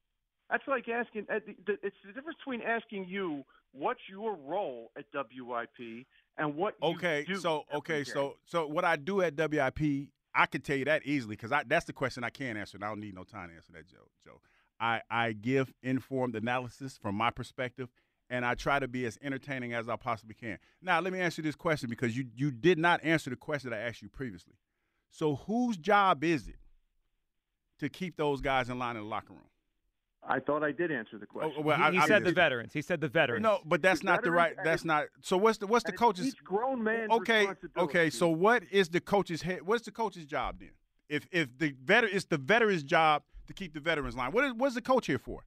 That's 0.49 0.63
like 0.67 0.89
asking. 0.89 1.27
It's 1.29 1.45
the 1.65 2.13
difference 2.13 2.37
between 2.39 2.61
asking 2.61 3.05
you 3.05 3.43
what's 3.71 4.01
your 4.09 4.35
role 4.35 4.91
at 4.97 5.05
WIP 5.13 6.05
and 6.37 6.55
what 6.55 6.75
you 6.81 6.89
Okay, 6.89 7.25
so 7.39 7.63
okay, 7.73 8.03
so 8.03 8.37
so 8.45 8.67
what 8.67 8.85
I 8.85 8.95
do 8.95 9.21
at 9.21 9.35
WIP, 9.35 10.09
I 10.35 10.45
could 10.45 10.63
tell 10.63 10.75
you 10.75 10.85
that 10.85 11.05
easily 11.05 11.35
because 11.35 11.51
that's 11.67 11.85
the 11.85 11.93
question 11.93 12.23
I 12.23 12.29
can 12.29 12.57
answer, 12.57 12.77
and 12.77 12.85
I 12.85 12.89
don't 12.89 12.99
need 12.99 13.15
no 13.15 13.23
time 13.23 13.49
to 13.49 13.55
answer 13.55 13.73
that, 13.73 13.87
Joe. 13.87 14.07
Joe, 14.23 14.41
I 14.79 15.01
I 15.09 15.33
give 15.33 15.73
informed 15.81 16.35
analysis 16.35 16.97
from 16.97 17.15
my 17.15 17.31
perspective, 17.31 17.89
and 18.29 18.45
I 18.45 18.55
try 18.55 18.79
to 18.79 18.87
be 18.87 19.05
as 19.05 19.17
entertaining 19.21 19.73
as 19.73 19.87
I 19.89 19.95
possibly 19.95 20.33
can. 20.33 20.57
Now, 20.81 20.99
let 20.99 21.13
me 21.13 21.19
answer 21.19 21.41
this 21.41 21.55
question 21.55 21.89
because 21.89 22.15
you 22.17 22.25
you 22.35 22.51
did 22.51 22.77
not 22.77 23.03
answer 23.03 23.29
the 23.29 23.35
question 23.35 23.69
that 23.69 23.77
I 23.77 23.81
asked 23.81 24.01
you 24.01 24.09
previously. 24.09 24.53
So, 25.11 25.35
whose 25.35 25.77
job 25.77 26.23
is 26.23 26.47
it 26.47 26.55
to 27.79 27.89
keep 27.89 28.17
those 28.17 28.41
guys 28.41 28.69
in 28.69 28.79
line 28.79 28.95
in 28.95 29.03
the 29.03 29.07
locker 29.07 29.33
room? 29.33 29.43
I 30.27 30.39
thought 30.39 30.63
I 30.63 30.71
did 30.71 30.91
answer 30.91 31.17
the 31.17 31.25
oh, 31.25 31.33
question. 31.33 31.53
Oh, 31.57 31.61
well, 31.61 31.77
he 31.77 31.83
I, 31.83 31.91
he 31.91 31.97
I- 31.99 32.07
said 32.07 32.23
the 32.23 32.31
veterans. 32.31 32.73
He 32.73 32.81
said 32.81 33.01
the 33.01 33.09
veterans. 33.09 33.43
No, 33.43 33.59
but 33.65 33.81
that's 33.81 33.99
The 33.99 34.05
not 34.05 34.23
the 34.23 34.31
right. 34.31 34.55
That's 34.63 34.85
not. 34.85 35.07
So 35.21 35.37
what's 35.37 35.57
the 35.57 35.67
what's 35.67 35.85
the 35.85 35.91
coach's? 35.91 36.27
each 36.27 36.43
grown 36.43 36.83
man. 36.83 37.11
okay, 37.11 37.47
okay. 37.77 38.09
So 38.09 38.29
what 38.29 38.63
is 38.71 38.89
the 38.89 39.01
coach's 39.01 39.41
head? 39.41 39.61
What's 39.63 39.85
the 39.85 39.91
coach's 39.91 40.25
job 40.25 40.59
then? 40.59 40.71
If 41.09 41.27
if 41.31 41.57
the 41.57 41.75
veteran, 41.83 42.13
it's 42.15 42.25
the 42.25 42.37
veteran's 42.37 42.83
job 42.83 43.23
to 43.47 43.53
keep 43.53 43.73
the 43.73 43.79
veterans 43.79 44.15
line. 44.15 44.31
What 44.31 44.45
is 44.45 44.53
what's 44.53 44.75
the 44.75 44.81
coach 44.81 45.07
here 45.07 45.19
for? 45.19 45.43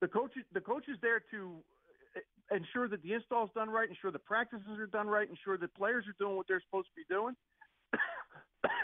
The 0.00 0.08
coach 0.08 0.32
the 0.52 0.60
coach 0.60 0.84
is 0.88 0.96
there 1.02 1.20
to 1.30 1.56
uh, 2.16 2.56
ensure 2.56 2.88
that 2.88 3.02
the 3.02 3.12
install 3.14 3.44
is 3.44 3.50
done 3.54 3.68
right, 3.70 3.88
ensure 3.88 4.10
the 4.10 4.18
practices 4.18 4.78
are 4.78 4.86
done 4.86 5.08
right, 5.08 5.28
ensure 5.28 5.58
that 5.58 5.74
players 5.74 6.04
are 6.08 6.14
doing 6.18 6.36
what 6.36 6.46
they're 6.48 6.62
supposed 6.68 6.88
to 6.88 6.94
be 6.96 7.04
doing. 7.14 7.34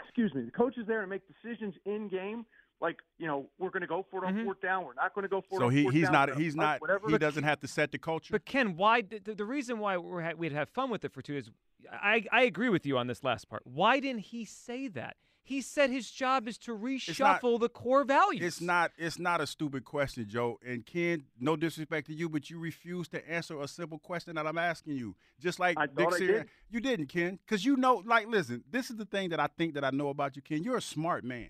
Excuse 0.05 0.33
me. 0.33 0.43
The 0.43 0.51
coach 0.51 0.77
is 0.77 0.87
there 0.87 1.01
to 1.01 1.07
make 1.07 1.21
decisions 1.27 1.73
in 1.85 2.07
game, 2.07 2.45
like 2.81 2.97
you 3.17 3.27
know 3.27 3.47
we're 3.59 3.69
going 3.69 3.81
to 3.81 3.87
go 3.87 4.05
for 4.09 4.23
it 4.23 4.27
on 4.27 4.35
Mhm. 4.35 4.45
fourth 4.45 4.61
down, 4.61 4.85
we're 4.85 4.93
not 4.93 5.13
going 5.13 5.23
to 5.23 5.29
go 5.29 5.41
for 5.41 5.55
it. 5.57 5.59
So 5.59 5.65
on 5.65 5.71
he 5.73 5.83
fourth 5.83 5.95
he's 5.95 6.03
down, 6.05 6.11
not 6.13 6.21
whatever- 6.29 6.39
he's 6.41 6.55
not 6.55 6.81
whatever 6.81 7.09
he 7.09 7.17
doesn't 7.17 7.43
have 7.43 7.59
to 7.61 7.67
set 7.67 7.91
the 7.91 7.97
culture. 7.97 8.31
But 8.31 8.45
Ken, 8.45 8.75
why 8.77 9.01
the, 9.01 9.19
the 9.19 9.45
reason 9.45 9.79
why 9.79 9.97
we're, 9.97 10.33
we'd 10.35 10.51
have 10.53 10.69
fun 10.69 10.89
with 10.89 11.03
it 11.05 11.11
for 11.11 11.21
two 11.21 11.35
is 11.35 11.49
I 11.91 12.25
I 12.31 12.43
agree 12.43 12.69
with 12.69 12.85
you 12.85 12.97
on 12.97 13.07
this 13.07 13.23
last 13.23 13.49
part. 13.49 13.63
Why 13.65 13.99
didn't 13.99 14.21
he 14.21 14.45
say 14.45 14.87
that? 14.89 15.17
He 15.47 15.61
said 15.61 15.91
his 15.91 16.09
job 16.09 16.47
is 16.47 16.57
to 16.57 16.71
not- 16.73 16.81
reshuffle 16.81 17.59
the 17.59 17.69
core 17.69 18.03
values. 18.03 18.43
It's 18.43 18.61
not 18.61 18.91
it's 18.97 19.19
not 19.19 19.41
a 19.41 19.47
stupid 19.47 19.85
question, 19.85 20.27
Joe. 20.27 20.59
And 20.65 20.83
Ken, 20.83 21.25
no 21.39 21.55
disrespect 21.55 22.07
to 22.07 22.15
you, 22.15 22.29
but 22.29 22.49
you 22.49 22.57
refuse 22.57 23.07
to 23.09 23.29
answer 23.29 23.61
a 23.61 23.67
simple 23.67 23.99
question 23.99 24.35
that 24.35 24.47
I'm 24.47 24.57
asking 24.57 24.95
you. 24.97 25.15
Just 25.39 25.59
like 25.59 25.77
I 25.77 25.85
Dick 25.85 25.97
thought 25.97 26.15
I 26.15 26.19
did. 26.19 26.49
you 26.71 26.79
didn't, 26.79 27.07
Ken, 27.07 27.37
because 27.45 27.63
you 27.63 27.77
know. 27.77 28.01
Like, 28.03 28.27
listen, 28.27 28.63
this 28.69 28.89
is 28.89 28.95
the 28.95 29.05
thing 29.05 29.29
that 29.29 29.39
I 29.39 29.47
think 29.55 29.75
that 29.75 29.83
I 29.83 29.91
know 29.91 30.09
about 30.09 30.35
you, 30.35 30.41
Ken. 30.41 30.63
You're 30.63 30.77
a 30.77 30.81
smart 30.81 31.23
man. 31.23 31.49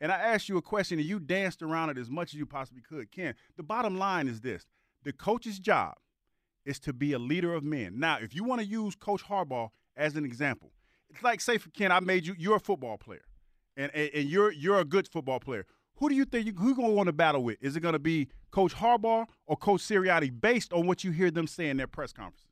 And 0.00 0.10
I 0.10 0.16
asked 0.16 0.48
you 0.48 0.56
a 0.56 0.62
question, 0.62 0.98
and 0.98 1.08
you 1.08 1.20
danced 1.20 1.62
around 1.62 1.90
it 1.90 1.98
as 1.98 2.10
much 2.10 2.34
as 2.34 2.38
you 2.38 2.46
possibly 2.46 2.82
could. 2.82 3.12
Ken, 3.12 3.34
the 3.56 3.62
bottom 3.62 3.98
line 3.98 4.26
is 4.26 4.40
this: 4.40 4.66
the 5.04 5.12
coach's 5.12 5.60
job 5.60 5.94
is 6.64 6.80
to 6.80 6.92
be 6.92 7.12
a 7.12 7.18
leader 7.20 7.54
of 7.54 7.62
men. 7.62 8.00
Now, 8.00 8.18
if 8.20 8.34
you 8.34 8.42
want 8.42 8.60
to 8.60 8.66
use 8.66 8.96
Coach 8.96 9.22
Harbaugh 9.24 9.70
as 9.96 10.16
an 10.16 10.24
example, 10.24 10.72
it's 11.10 11.22
like 11.22 11.40
say 11.40 11.56
for 11.58 11.70
Ken, 11.70 11.90
I 11.92 12.00
made 12.00 12.26
you 12.26 12.34
you're 12.36 12.56
a 12.56 12.60
football 12.60 12.98
player, 12.98 13.24
and 13.78 13.90
and, 13.94 14.10
and 14.12 14.28
you're 14.28 14.52
you're 14.52 14.78
a 14.78 14.84
good 14.84 15.08
football 15.08 15.40
player. 15.40 15.64
Who 15.96 16.08
do 16.08 16.14
you 16.14 16.24
think 16.24 16.46
you, 16.46 16.52
who 16.52 16.74
gonna 16.74 16.90
want 16.90 17.06
to 17.06 17.12
battle 17.12 17.42
with? 17.42 17.56
Is 17.60 17.76
it 17.76 17.80
gonna 17.80 17.98
be 17.98 18.28
Coach 18.50 18.74
Harbaugh 18.74 19.26
or 19.46 19.56
Coach 19.56 19.80
Sirianni, 19.80 20.30
based 20.40 20.72
on 20.72 20.86
what 20.86 21.02
you 21.02 21.10
hear 21.10 21.30
them 21.30 21.46
say 21.46 21.70
in 21.70 21.76
their 21.76 21.86
press 21.86 22.12
conferences? 22.12 22.46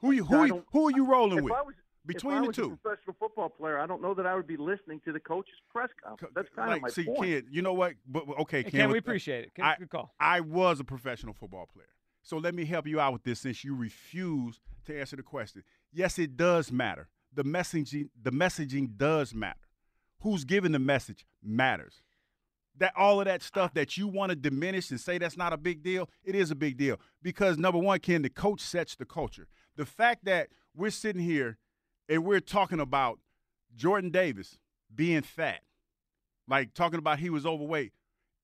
Who 0.00 0.12
you 0.12 0.24
who 0.24 0.36
I 0.36 0.46
you, 0.46 0.64
who 0.72 0.88
are 0.88 0.92
you 0.92 1.04
rolling 1.04 1.42
with 1.42 1.52
was, 1.52 1.74
between 2.06 2.36
if 2.36 2.42
I 2.42 2.46
the 2.46 2.52
two? 2.52 2.72
a 2.72 2.76
professional 2.76 3.16
football 3.18 3.48
player, 3.48 3.78
I 3.78 3.86
don't 3.86 4.00
know 4.00 4.14
that 4.14 4.26
I 4.26 4.34
would 4.34 4.46
be 4.46 4.56
listening 4.56 5.00
to 5.04 5.12
the 5.12 5.20
coach's 5.20 5.54
press 5.70 5.90
conference. 6.02 6.32
That's 6.34 6.48
kind 6.54 6.70
like, 6.70 6.76
of 6.78 6.82
my 6.82 6.88
see, 6.88 7.04
point. 7.04 7.20
Ken, 7.20 7.46
you 7.50 7.62
know 7.62 7.74
what? 7.74 7.94
But 8.06 8.26
but- 8.26 8.38
okay, 8.40 8.62
Ken, 8.62 8.72
Ken, 8.72 8.88
we 8.88 8.94
with- 8.94 8.96
uh, 8.96 9.10
appreciate 9.10 9.44
it. 9.44 9.54
Ken, 9.54 9.64
I- 9.64 9.76
good 9.78 9.90
call. 9.90 10.14
I 10.20 10.40
was 10.40 10.80
a 10.80 10.84
professional 10.84 11.34
football 11.34 11.66
player. 11.66 11.88
So 12.22 12.36
let 12.38 12.54
me 12.54 12.64
help 12.64 12.86
you 12.86 13.00
out 13.00 13.12
with 13.12 13.22
this 13.22 13.40
since 13.40 13.64
you 13.64 13.74
refuse 13.74 14.60
to 14.84 14.98
answer 14.98 15.16
the 15.16 15.22
question. 15.22 15.62
Yes, 15.92 16.18
it 16.18 16.36
does 16.36 16.70
matter. 16.70 17.08
The 17.34 17.44
messaging 17.44 18.10
the 18.20 18.30
messaging 18.32 18.96
does 18.96 19.34
matter. 19.34 19.67
Who's 20.20 20.44
giving 20.44 20.72
the 20.72 20.78
message 20.78 21.24
matters. 21.42 22.02
That 22.76 22.92
all 22.96 23.20
of 23.20 23.26
that 23.26 23.42
stuff 23.42 23.74
that 23.74 23.96
you 23.96 24.06
want 24.06 24.30
to 24.30 24.36
diminish 24.36 24.90
and 24.90 25.00
say 25.00 25.18
that's 25.18 25.36
not 25.36 25.52
a 25.52 25.56
big 25.56 25.82
deal, 25.82 26.08
it 26.24 26.34
is 26.34 26.50
a 26.50 26.54
big 26.54 26.76
deal. 26.76 27.00
Because 27.22 27.58
number 27.58 27.78
one, 27.78 27.98
Ken, 27.98 28.22
the 28.22 28.30
coach 28.30 28.60
sets 28.60 28.94
the 28.94 29.04
culture. 29.04 29.48
The 29.76 29.86
fact 29.86 30.24
that 30.26 30.48
we're 30.76 30.90
sitting 30.90 31.22
here 31.22 31.58
and 32.08 32.24
we're 32.24 32.40
talking 32.40 32.80
about 32.80 33.18
Jordan 33.74 34.10
Davis 34.10 34.58
being 34.94 35.22
fat, 35.22 35.60
like 36.46 36.72
talking 36.74 36.98
about 36.98 37.18
he 37.18 37.30
was 37.30 37.44
overweight. 37.44 37.92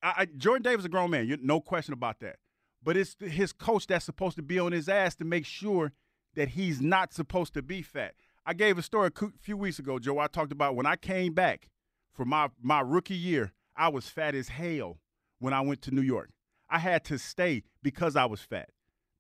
I, 0.02 0.14
I, 0.18 0.24
Jordan 0.26 0.62
Davis 0.62 0.80
is 0.80 0.86
a 0.86 0.90
grown 0.90 1.10
man, 1.10 1.38
no 1.42 1.60
question 1.60 1.94
about 1.94 2.20
that. 2.20 2.36
But 2.82 2.96
it's 2.96 3.16
his 3.18 3.52
coach 3.52 3.86
that's 3.86 4.04
supposed 4.04 4.36
to 4.36 4.42
be 4.42 4.58
on 4.58 4.72
his 4.72 4.88
ass 4.88 5.14
to 5.16 5.24
make 5.24 5.46
sure 5.46 5.92
that 6.34 6.48
he's 6.48 6.80
not 6.80 7.14
supposed 7.14 7.54
to 7.54 7.62
be 7.62 7.80
fat. 7.80 8.14
I 8.46 8.54
gave 8.54 8.78
a 8.78 8.82
story 8.82 9.08
a 9.14 9.28
few 9.40 9.56
weeks 9.56 9.78
ago, 9.78 9.98
Joe. 9.98 10.18
I 10.18 10.26
talked 10.26 10.52
about 10.52 10.76
when 10.76 10.86
I 10.86 10.96
came 10.96 11.32
back 11.32 11.70
for 12.12 12.24
my, 12.24 12.48
my 12.62 12.80
rookie 12.80 13.14
year, 13.14 13.52
I 13.76 13.88
was 13.88 14.08
fat 14.08 14.34
as 14.34 14.48
hell 14.48 14.98
when 15.38 15.52
I 15.52 15.60
went 15.62 15.82
to 15.82 15.90
New 15.90 16.02
York. 16.02 16.30
I 16.68 16.78
had 16.78 17.04
to 17.04 17.18
stay 17.18 17.62
because 17.82 18.16
I 18.16 18.24
was 18.26 18.40
fat. 18.40 18.70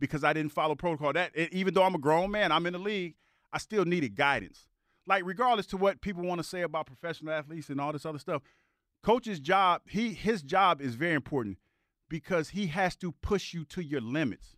because 0.00 0.24
I 0.24 0.32
didn't 0.32 0.52
follow 0.52 0.74
protocol. 0.74 1.12
That 1.12 1.36
even 1.36 1.74
though 1.74 1.82
I'm 1.82 1.94
a 1.94 1.98
grown 1.98 2.30
man, 2.30 2.52
I'm 2.52 2.66
in 2.66 2.72
the 2.74 2.78
league, 2.78 3.14
I 3.52 3.58
still 3.58 3.84
needed 3.84 4.14
guidance. 4.14 4.68
Like 5.06 5.24
regardless 5.24 5.66
to 5.66 5.76
what 5.76 6.00
people 6.00 6.22
want 6.24 6.40
to 6.40 6.46
say 6.46 6.62
about 6.62 6.86
professional 6.86 7.32
athletes 7.32 7.68
and 7.68 7.80
all 7.80 7.92
this 7.92 8.06
other 8.06 8.18
stuff, 8.18 8.42
coach's 9.02 9.40
job, 9.40 9.82
he 9.88 10.12
his 10.12 10.42
job 10.42 10.80
is 10.80 10.94
very 10.94 11.14
important 11.14 11.58
because 12.08 12.50
he 12.50 12.66
has 12.68 12.96
to 12.96 13.12
push 13.12 13.54
you 13.54 13.64
to 13.66 13.82
your 13.82 14.00
limits. 14.00 14.56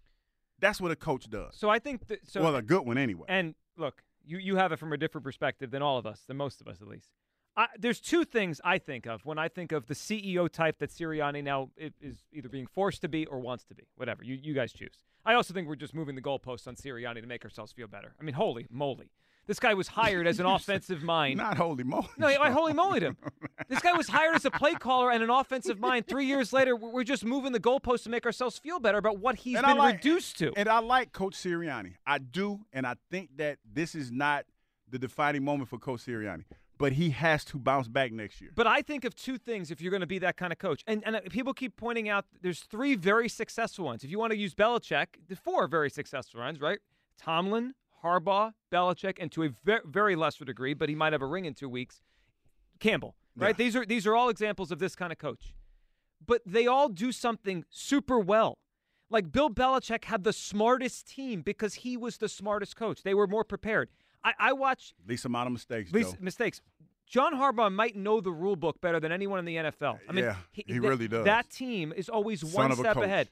That's 0.59 0.81
what 0.81 0.91
a 0.91 0.97
coach 0.97 1.29
does. 1.29 1.55
So 1.57 1.69
I 1.69 1.79
think 1.79 2.07
that, 2.09 2.21
so. 2.29 2.43
well, 2.43 2.57
a 2.57 2.63
good 2.63 2.87
one 2.87 2.97
anyway. 2.99 3.27
And 3.29 3.55
look, 3.77 4.03
you 4.27 4.39
you 4.39 4.57
have 4.57 4.73
it 4.73 4.79
from 4.79 4.93
a 4.93 4.97
different 4.97 5.25
perspective 5.25 5.71
than 5.71 5.83
all 5.83 5.99
of 5.99 6.07
us, 6.07 6.23
than 6.27 6.37
most 6.37 6.61
of 6.61 6.69
us 6.69 6.83
at 6.83 6.89
least. 6.89 7.11
I, 7.59 7.69
there's 7.79 8.01
two 8.01 8.25
things 8.25 8.61
I 8.65 8.77
think 8.77 9.07
of 9.07 9.25
when 9.25 9.39
I 9.39 9.49
think 9.49 9.73
of 9.73 9.87
the 9.87 9.95
CEO 9.95 10.51
type 10.51 10.79
that 10.81 10.91
Sirianni 10.91 11.43
now 11.43 11.71
is 11.79 12.19
either 12.33 12.51
being 12.51 12.67
forced 12.67 13.01
to 13.01 13.09
be 13.09 13.25
or 13.25 13.39
wants 13.41 13.65
to 13.65 13.75
be. 13.75 13.85
Whatever 13.97 14.25
you 14.25 14.35
you 14.35 14.55
guys 14.55 14.73
choose. 14.73 14.99
I 15.25 15.35
also 15.35 15.53
think 15.55 15.67
we're 15.67 15.75
just 15.75 15.95
moving 15.95 16.15
the 16.15 16.23
goalposts 16.23 16.69
on 16.69 16.77
Sirianni 16.77 17.21
to 17.21 17.27
make 17.27 17.45
ourselves 17.45 17.73
feel 17.73 17.89
better. 17.89 18.15
I 18.21 18.25
mean, 18.25 18.35
holy 18.35 18.67
moly. 18.71 19.11
This 19.47 19.61
guy 19.61 19.75
was 19.75 19.89
hired 19.89 20.27
as 20.27 20.41
an 20.41 20.47
offensive 20.57 21.03
mind. 21.03 21.39
Not 21.39 21.57
holy 21.57 21.85
moly. 21.85 22.09
No, 22.19 22.27
I 22.27 22.51
holy 22.51 22.73
moly 22.73 23.01
him. 23.01 23.17
This 23.69 23.81
guy 23.81 23.95
was 23.95 24.07
hired 24.07 24.37
as 24.37 24.45
a 24.45 24.51
play 24.51 24.75
caller 24.75 25.11
and 25.11 25.25
an 25.25 25.31
offensive 25.31 25.81
mind. 25.81 26.07
Three 26.07 26.27
years 26.27 26.53
later, 26.53 26.77
we're 26.77 27.03
just 27.03 27.25
moving 27.25 27.51
the 27.53 27.59
goalposts 27.59 28.05
to 28.05 28.11
make 28.11 28.25
ourselves 28.25 28.59
feel 28.59 28.79
better 28.79 28.99
about 28.99 29.19
what 29.19 29.35
he's 29.37 29.57
And 29.57 29.67
been 29.67 29.77
like- 29.79 29.97
reduced 29.97 30.39
to. 30.39 30.53
And 30.57 30.69
I 30.69 30.79
like 30.79 31.13
Coach 31.13 31.35
Sirianni. 31.35 31.95
I 32.07 32.19
do, 32.19 32.61
and 32.73 32.87
I 32.87 32.95
think 33.11 33.31
that 33.39 33.59
this 33.71 33.97
is 33.97 34.13
not 34.13 34.45
the 34.89 35.01
defining 35.01 35.43
moment 35.45 35.69
for 35.69 35.79
Coach 35.79 36.03
Sirianni. 36.07 36.45
But 36.79 36.93
he 36.93 37.11
has 37.11 37.45
to 37.47 37.59
bounce 37.59 37.89
back 37.89 38.13
next 38.13 38.41
year. 38.41 38.51
But 38.55 38.67
I 38.69 38.83
think 38.83 39.05
of 39.05 39.17
two 39.17 39.37
things 39.39 39.71
if 39.73 39.81
you're 39.81 39.91
going 39.91 40.03
to 40.03 40.07
be 40.07 40.19
that 40.21 40.37
kind 40.37 40.53
of 40.53 40.59
coach. 40.61 40.85
And, 40.87 41.03
and 41.07 41.17
uh, 41.17 41.21
people 41.31 41.53
keep 41.55 41.75
pointing 41.77 42.09
out 42.09 42.27
there's 42.43 42.61
three 42.61 42.95
very 42.95 43.29
successful 43.29 43.87
ones. 43.87 44.05
If 44.05 44.11
you 44.11 44.19
want 44.19 44.31
to 44.33 44.37
use 44.39 44.55
Belichick, 44.55 45.07
the 45.27 45.35
four 45.35 45.67
very 45.67 45.91
successful 45.91 46.41
ones, 46.41 46.61
right? 46.61 46.79
Tomlin, 47.19 47.75
Harbaugh, 48.07 48.53
Belichick, 48.73 49.17
and 49.21 49.31
to 49.33 49.45
a 49.45 49.49
very, 49.65 49.81
very 49.85 50.17
lesser 50.17 50.45
degree, 50.45 50.75
but 50.75 50.89
he 50.89 50.95
might 50.95 51.13
have 51.13 51.23
a 51.23 51.27
ring 51.27 51.45
in 51.45 51.55
two 51.55 51.69
weeks, 51.69 52.01
Campbell, 52.81 53.15
right? 53.37 53.49
Yeah. 53.59 53.65
These 53.65 53.77
are 53.77 53.87
these 53.87 54.07
are 54.07 54.15
all 54.15 54.29
examples 54.29 54.71
of 54.71 54.79
this 54.79 54.95
kind 54.95 55.13
of 55.13 55.19
coach. 55.19 55.55
But 56.25 56.43
they 56.47 56.67
all 56.67 56.89
do 56.89 57.13
something 57.13 57.65
super 57.71 58.19
well. 58.19 58.59
Like 59.11 59.31
Bill 59.31 59.51
Belichick 59.51 60.05
had 60.05 60.25
the 60.25 60.33
smartest 60.33 61.07
team 61.07 61.43
because 61.43 61.75
he 61.75 61.97
was 61.97 62.17
the 62.19 62.29
smartest 62.29 62.75
coach. 62.77 63.03
They 63.03 63.15
were 63.15 63.27
more 63.27 63.45
prepared. 63.45 63.89
I, 64.25 64.33
I 64.39 64.53
watch 64.53 64.95
Least 65.07 65.25
amount 65.25 65.47
of 65.47 65.53
mistakes, 65.53 65.93
least 65.93 66.13
Joe. 66.13 66.19
mistakes. 66.21 66.61
John 67.07 67.35
Harbaugh 67.35 67.73
might 67.73 67.95
know 67.95 68.21
the 68.21 68.33
rule 68.33 68.57
book 68.57 68.81
better 68.81 68.99
than 68.99 69.13
anyone 69.13 69.39
in 69.39 69.45
the 69.45 69.57
NFL. 69.57 70.01
I 70.09 70.13
mean, 70.13 70.25
Yeah, 70.25 70.37
he 70.51 70.65
th- 70.65 70.81
really 70.81 71.07
does. 71.07 71.25
That 71.25 71.49
team 71.51 71.93
is 71.97 72.09
always 72.09 72.41
Son 72.41 72.69
one 72.71 72.77
step 72.77 72.97
ahead. 72.97 73.29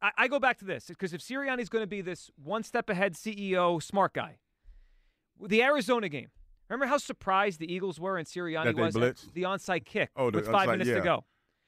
I, 0.00 0.10
I 0.16 0.28
go 0.28 0.38
back 0.38 0.58
to 0.58 0.64
this 0.64 0.86
because 0.86 1.12
if 1.12 1.20
Sirianni's 1.20 1.68
going 1.68 1.82
to 1.82 1.88
be 1.88 2.00
this 2.00 2.30
one 2.42 2.62
step 2.62 2.88
ahead 2.88 3.14
CEO, 3.14 3.82
smart 3.82 4.14
guy, 4.14 4.38
the 5.40 5.62
Arizona 5.62 6.08
game. 6.08 6.28
Remember 6.68 6.86
how 6.86 6.98
surprised 6.98 7.60
the 7.60 7.72
Eagles 7.72 7.98
were 7.98 8.18
and 8.18 8.26
Sirianni 8.26 8.74
was 8.74 8.94
at 8.96 9.16
the 9.32 9.42
onside 9.44 9.86
kick 9.86 10.10
Oh, 10.14 10.30
the 10.30 10.38
with 10.38 10.48
five 10.48 10.68
minutes 10.68 10.90
to 10.90 10.96
yeah. 10.96 11.02
go. 11.02 11.24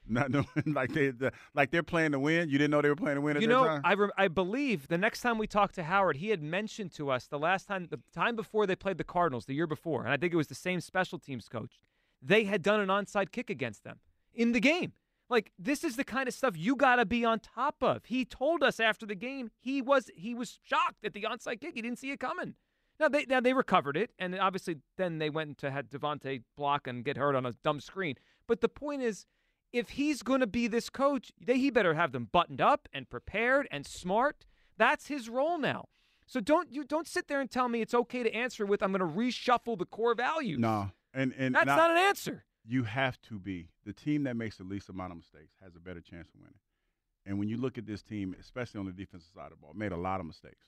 Not 0.07 0.29
knowing 0.31 0.45
like 0.67 0.93
they 0.93 1.09
the, 1.09 1.31
like 1.55 1.71
they're 1.71 1.83
playing 1.83 2.11
to 2.11 2.19
win. 2.19 2.49
You 2.49 2.57
didn't 2.57 2.71
know 2.71 2.81
they 2.81 2.89
were 2.89 2.95
playing 2.95 3.15
to 3.15 3.21
win 3.21 3.37
at 3.37 3.41
You 3.41 3.47
know, 3.47 3.65
time. 3.65 3.81
I, 3.83 3.93
re- 3.93 4.09
I 4.17 4.27
believe 4.27 4.87
the 4.87 4.97
next 4.97 5.21
time 5.21 5.37
we 5.37 5.47
talked 5.47 5.75
to 5.75 5.83
Howard, 5.83 6.17
he 6.17 6.29
had 6.29 6.41
mentioned 6.41 6.91
to 6.93 7.09
us 7.09 7.27
the 7.27 7.39
last 7.39 7.67
time, 7.67 7.87
the 7.89 7.99
time 8.13 8.35
before 8.35 8.67
they 8.67 8.75
played 8.75 8.97
the 8.97 9.03
Cardinals, 9.03 9.45
the 9.45 9.53
year 9.53 9.67
before, 9.67 10.03
and 10.03 10.11
I 10.11 10.17
think 10.17 10.33
it 10.33 10.37
was 10.37 10.47
the 10.47 10.55
same 10.55 10.81
special 10.81 11.17
teams 11.17 11.47
coach. 11.47 11.79
They 12.21 12.43
had 12.43 12.61
done 12.61 12.79
an 12.79 12.89
onside 12.89 13.31
kick 13.31 13.49
against 13.49 13.83
them 13.83 13.99
in 14.33 14.51
the 14.51 14.59
game. 14.59 14.93
Like 15.31 15.51
this 15.57 15.83
is 15.83 15.95
the 15.95 16.03
kind 16.03 16.27
of 16.27 16.33
stuff 16.33 16.55
you 16.57 16.75
got 16.75 16.97
to 16.97 17.05
be 17.05 17.23
on 17.23 17.39
top 17.39 17.77
of. 17.81 18.05
He 18.05 18.25
told 18.25 18.61
us 18.61 18.79
after 18.79 19.05
the 19.05 19.15
game 19.15 19.49
he 19.59 19.81
was 19.81 20.09
he 20.13 20.33
was 20.35 20.59
shocked 20.61 21.05
at 21.05 21.13
the 21.13 21.21
onside 21.23 21.61
kick. 21.61 21.73
He 21.73 21.81
didn't 21.81 21.99
see 21.99 22.11
it 22.11 22.19
coming. 22.19 22.55
Now 22.99 23.07
they 23.07 23.25
now 23.25 23.39
they 23.39 23.53
recovered 23.53 23.95
it, 23.97 24.11
and 24.19 24.37
obviously 24.37 24.77
then 24.97 25.17
they 25.19 25.29
went 25.29 25.57
to 25.59 25.71
had 25.71 25.89
DeVonta 25.89 26.43
block 26.57 26.85
and 26.85 27.03
get 27.03 27.17
hurt 27.17 27.35
on 27.35 27.45
a 27.45 27.53
dumb 27.63 27.79
screen. 27.79 28.15
But 28.45 28.59
the 28.61 28.69
point 28.69 29.01
is, 29.01 29.25
if 29.71 29.91
he's 29.91 30.21
going 30.21 30.41
to 30.41 30.47
be 30.47 30.67
this 30.67 30.89
coach, 30.89 31.31
they, 31.39 31.57
he 31.57 31.71
better 31.71 31.93
have 31.93 32.11
them 32.11 32.27
buttoned 32.31 32.59
up 32.61 32.89
and 32.93 33.09
prepared 33.09 33.67
and 33.71 33.87
smart. 33.87 34.45
That's 34.77 35.07
his 35.07 35.29
role 35.29 35.57
now. 35.57 35.87
So 36.27 36.41
don't 36.41 36.71
you 36.73 36.83
don't 36.83 37.07
sit 37.07 37.27
there 37.29 37.39
and 37.39 37.49
tell 37.49 37.69
me 37.69 37.81
it's 37.81 37.93
okay 37.93 38.21
to 38.21 38.33
answer 38.35 38.65
with 38.65 38.83
I'm 38.83 38.91
going 38.91 38.99
to 38.99 39.17
reshuffle 39.17 39.79
the 39.79 39.85
core 39.85 40.13
values. 40.13 40.59
no, 40.59 40.91
and 41.13 41.33
and 41.37 41.55
that's 41.55 41.67
not- 41.67 41.77
not 41.77 41.91
an 41.91 41.97
answer. 41.97 42.43
You 42.65 42.83
have 42.83 43.19
to 43.23 43.39
be 43.39 43.69
the 43.85 43.93
team 43.93 44.23
that 44.23 44.35
makes 44.35 44.57
the 44.57 44.63
least 44.63 44.89
amount 44.89 45.11
of 45.11 45.17
mistakes 45.17 45.53
has 45.63 45.75
a 45.75 45.79
better 45.79 46.01
chance 46.01 46.29
of 46.33 46.39
winning. 46.41 46.59
And 47.25 47.37
when 47.39 47.49
you 47.49 47.57
look 47.57 47.77
at 47.77 47.85
this 47.85 48.01
team, 48.01 48.35
especially 48.39 48.79
on 48.79 48.85
the 48.87 48.91
defensive 48.91 49.29
side 49.33 49.45
of 49.45 49.51
the 49.51 49.55
ball, 49.57 49.73
made 49.75 49.91
a 49.91 49.97
lot 49.97 50.19
of 50.19 50.25
mistakes, 50.25 50.65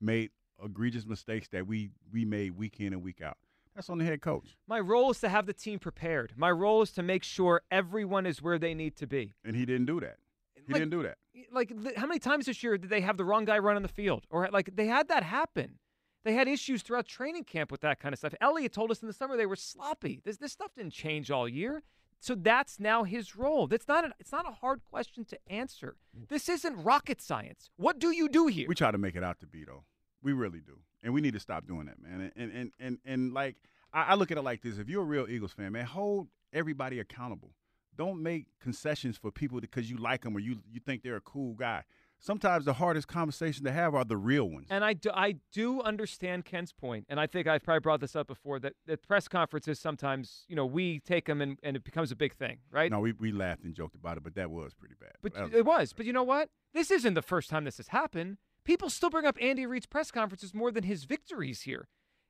made 0.00 0.30
egregious 0.62 1.06
mistakes 1.06 1.48
that 1.48 1.66
we 1.66 1.90
we 2.12 2.24
made 2.24 2.56
week 2.56 2.80
in 2.80 2.92
and 2.92 3.02
week 3.02 3.20
out. 3.20 3.36
That's 3.74 3.88
on 3.88 3.98
the 3.98 4.04
head 4.04 4.20
coach, 4.20 4.56
My 4.68 4.80
role 4.80 5.10
is 5.12 5.20
to 5.20 5.28
have 5.30 5.46
the 5.46 5.54
team 5.54 5.78
prepared. 5.78 6.34
My 6.36 6.50
role 6.50 6.82
is 6.82 6.90
to 6.92 7.02
make 7.02 7.24
sure 7.24 7.62
everyone 7.70 8.26
is 8.26 8.42
where 8.42 8.58
they 8.58 8.74
need 8.74 8.96
to 8.96 9.06
be. 9.06 9.32
and 9.44 9.56
he 9.56 9.64
didn't 9.64 9.86
do 9.86 9.98
that. 10.00 10.18
He 10.54 10.72
Like- 10.72 10.80
didn't 10.82 10.90
do 10.90 11.02
that. 11.04 11.18
Like 11.50 11.72
how 11.96 12.06
many 12.06 12.18
times 12.20 12.46
this 12.46 12.62
year 12.62 12.76
did 12.78 12.90
they 12.90 13.00
have 13.00 13.16
the 13.16 13.24
wrong 13.24 13.44
guy 13.46 13.58
run 13.58 13.76
on 13.76 13.82
the 13.82 13.88
field 13.88 14.26
or 14.30 14.48
like 14.52 14.76
they 14.76 14.86
had 14.86 15.08
that 15.08 15.22
happen? 15.22 15.78
They 16.24 16.34
had 16.34 16.48
issues 16.48 16.82
throughout 16.82 17.06
training 17.06 17.44
camp 17.44 17.72
with 17.72 17.80
that 17.80 17.98
kind 17.98 18.12
of 18.12 18.18
stuff. 18.18 18.34
Elliott 18.40 18.72
told 18.72 18.90
us 18.90 19.02
in 19.02 19.08
the 19.08 19.14
summer 19.14 19.36
they 19.36 19.46
were 19.46 19.56
sloppy. 19.56 20.20
This 20.24 20.36
this 20.36 20.52
stuff 20.52 20.72
didn't 20.76 20.92
change 20.92 21.30
all 21.30 21.48
year. 21.48 21.82
So 22.22 22.36
that's 22.36 22.78
now 22.78 23.02
his 23.02 23.34
role. 23.34 23.66
That's 23.66 23.88
not 23.88 24.04
a, 24.04 24.12
it's 24.20 24.30
not 24.30 24.48
a 24.48 24.52
hard 24.52 24.80
question 24.88 25.24
to 25.24 25.38
answer. 25.48 25.96
Mm. 26.16 26.28
This 26.28 26.48
isn't 26.48 26.84
rocket 26.84 27.20
science. 27.20 27.68
What 27.76 27.98
do 27.98 28.12
you 28.12 28.28
do 28.28 28.46
here? 28.46 28.68
We 28.68 28.76
try 28.76 28.92
to 28.92 28.98
make 28.98 29.16
it 29.16 29.24
out 29.24 29.40
to 29.40 29.46
be 29.48 29.64
though. 29.64 29.82
We 30.22 30.32
really 30.32 30.60
do, 30.60 30.78
and 31.02 31.12
we 31.12 31.20
need 31.20 31.32
to 31.32 31.40
stop 31.40 31.66
doing 31.66 31.86
that, 31.86 32.00
man. 32.00 32.30
And 32.36 32.52
and 32.52 32.72
and 32.78 32.98
and, 33.04 33.32
like 33.34 33.56
I, 33.92 34.02
I 34.02 34.14
look 34.14 34.30
at 34.30 34.38
it 34.38 34.42
like 34.42 34.62
this: 34.62 34.78
if 34.78 34.88
you're 34.88 35.02
a 35.02 35.04
real 35.04 35.26
Eagles 35.28 35.52
fan, 35.52 35.72
man, 35.72 35.84
hold 35.84 36.28
everybody 36.52 37.00
accountable. 37.00 37.50
Don't 37.96 38.22
make 38.22 38.46
concessions 38.60 39.18
for 39.18 39.32
people 39.32 39.60
because 39.60 39.90
you 39.90 39.96
like 39.96 40.22
them 40.22 40.36
or 40.36 40.38
you 40.38 40.58
you 40.70 40.78
think 40.78 41.02
they're 41.02 41.16
a 41.16 41.20
cool 41.20 41.54
guy. 41.54 41.82
Sometimes 42.22 42.64
the 42.64 42.74
hardest 42.74 43.08
conversations 43.08 43.66
to 43.66 43.72
have 43.72 43.96
are 43.96 44.04
the 44.04 44.16
real 44.16 44.48
ones. 44.48 44.68
And 44.70 44.84
I 44.84 44.92
do, 44.92 45.10
I 45.12 45.34
do 45.52 45.82
understand 45.82 46.44
Ken's 46.44 46.72
point, 46.72 47.04
and 47.08 47.18
I 47.18 47.26
think 47.26 47.48
I've 47.48 47.64
probably 47.64 47.80
brought 47.80 48.00
this 48.00 48.14
up 48.14 48.28
before 48.28 48.60
that 48.60 48.74
that 48.86 49.02
press 49.02 49.26
conferences 49.26 49.80
sometimes, 49.80 50.44
you 50.46 50.54
know, 50.54 50.64
we 50.64 51.00
take 51.00 51.26
them 51.26 51.40
and, 51.40 51.58
and 51.64 51.76
it 51.76 51.82
becomes 51.82 52.12
a 52.12 52.16
big 52.16 52.36
thing, 52.36 52.58
right? 52.70 52.92
No, 52.92 53.00
we, 53.00 53.10
we 53.12 53.32
laughed 53.32 53.64
and 53.64 53.74
joked 53.74 53.96
about 53.96 54.18
it, 54.18 54.22
but 54.22 54.36
that 54.36 54.52
was 54.52 54.72
pretty 54.72 54.94
bad. 55.00 55.14
But 55.20 55.34
That 55.34 55.52
it 55.52 55.64
was. 55.66 55.92
But 55.92 56.06
you 56.06 56.12
know 56.12 56.22
what? 56.22 56.48
This 56.72 56.92
isn't 56.92 57.14
the 57.14 57.22
first 57.22 57.50
time 57.50 57.64
this 57.64 57.78
has 57.78 57.88
happened. 57.88 58.38
People 58.64 58.88
still 58.88 59.10
bring 59.10 59.26
up 59.26 59.36
Andy 59.40 59.66
Reid's 59.66 59.86
press 59.86 60.12
conferences 60.12 60.54
more 60.54 60.70
than 60.70 60.84
his 60.84 61.02
victories 61.02 61.62
here. 61.62 61.88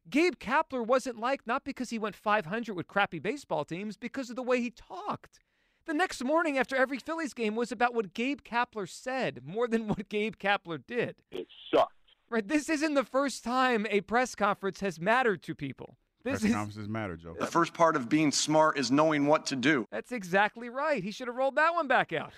Gabe 0.08 0.34
Kapler 0.40 0.84
wasn't 0.84 1.18
liked 1.18 1.46
not 1.46 1.64
because 1.64 1.90
he 1.90 1.98
went 1.98 2.16
500 2.16 2.74
with 2.74 2.88
crappy 2.88 3.18
baseball 3.18 3.66
teams, 3.66 3.98
because 3.98 4.30
of 4.30 4.36
the 4.36 4.42
way 4.42 4.60
he 4.60 4.70
talked. 4.70 5.38
The 5.84 5.94
next 5.94 6.22
morning 6.22 6.58
after 6.58 6.76
every 6.76 6.98
Phillies 6.98 7.34
game 7.34 7.56
was 7.56 7.72
about 7.72 7.94
what 7.94 8.14
Gabe 8.14 8.40
Kapler 8.42 8.88
said 8.88 9.40
more 9.44 9.66
than 9.66 9.88
what 9.88 10.08
Gabe 10.08 10.36
Kapler 10.36 10.78
did. 10.86 11.16
It 11.30 11.46
sucked. 11.74 11.92
Right? 12.30 12.46
This 12.46 12.68
isn't 12.68 12.94
the 12.94 13.04
first 13.04 13.42
time 13.44 13.86
a 13.90 14.00
press 14.00 14.34
conference 14.34 14.80
has 14.80 15.00
mattered 15.00 15.42
to 15.44 15.54
people. 15.54 15.96
This 16.24 16.40
Press 16.40 16.44
is 16.44 16.52
conferences 16.54 16.88
matter, 16.88 17.16
Joe. 17.16 17.34
The 17.38 17.46
first 17.46 17.74
part 17.74 17.96
of 17.96 18.08
being 18.08 18.30
smart 18.30 18.78
is 18.78 18.92
knowing 18.92 19.26
what 19.26 19.44
to 19.46 19.56
do. 19.56 19.86
That's 19.90 20.12
exactly 20.12 20.68
right. 20.68 21.02
He 21.02 21.10
should 21.10 21.26
have 21.26 21.36
rolled 21.36 21.56
that 21.56 21.74
one 21.74 21.88
back 21.88 22.12
out. 22.12 22.32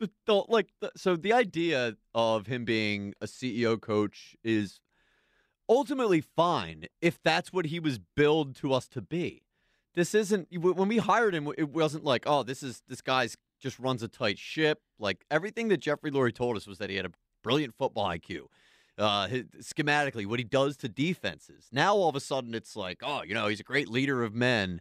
The- 0.00 0.10
the- 0.26 0.34
like 0.48 0.68
the, 0.80 0.90
so 0.96 1.16
the 1.16 1.32
idea 1.32 1.96
of 2.14 2.46
him 2.48 2.64
being 2.64 3.14
a 3.20 3.26
CEO 3.26 3.80
coach 3.80 4.36
is 4.44 4.80
ultimately 5.68 6.20
fine 6.20 6.86
if 7.00 7.20
that's 7.22 7.52
what 7.52 7.66
he 7.66 7.78
was 7.80 7.98
billed 8.16 8.56
to 8.56 8.72
us 8.72 8.88
to 8.88 9.00
be. 9.00 9.42
This 9.94 10.14
isn't 10.14 10.48
when 10.56 10.88
we 10.88 10.98
hired 10.98 11.34
him 11.34 11.48
it 11.58 11.70
wasn't 11.70 12.04
like, 12.04 12.24
"Oh, 12.26 12.42
this 12.42 12.62
is 12.62 12.82
this 12.88 13.00
guy's 13.00 13.36
just 13.60 13.78
runs 13.78 14.02
a 14.02 14.08
tight 14.08 14.38
ship." 14.38 14.80
Like 14.98 15.24
everything 15.30 15.68
that 15.68 15.78
Jeffrey 15.78 16.10
Lurie 16.10 16.34
told 16.34 16.56
us 16.56 16.66
was 16.66 16.78
that 16.78 16.90
he 16.90 16.96
had 16.96 17.06
a 17.06 17.12
brilliant 17.42 17.74
football 17.76 18.06
IQ. 18.06 18.46
Uh, 18.98 19.28
his, 19.28 19.44
schematically, 19.62 20.26
what 20.26 20.38
he 20.38 20.44
does 20.44 20.76
to 20.76 20.88
defenses. 20.88 21.68
Now 21.72 21.94
all 21.94 22.08
of 22.08 22.16
a 22.16 22.20
sudden 22.20 22.54
it's 22.54 22.76
like, 22.76 22.98
oh, 23.02 23.22
you 23.22 23.34
know, 23.34 23.46
he's 23.46 23.60
a 23.60 23.64
great 23.64 23.88
leader 23.88 24.22
of 24.22 24.34
men. 24.34 24.80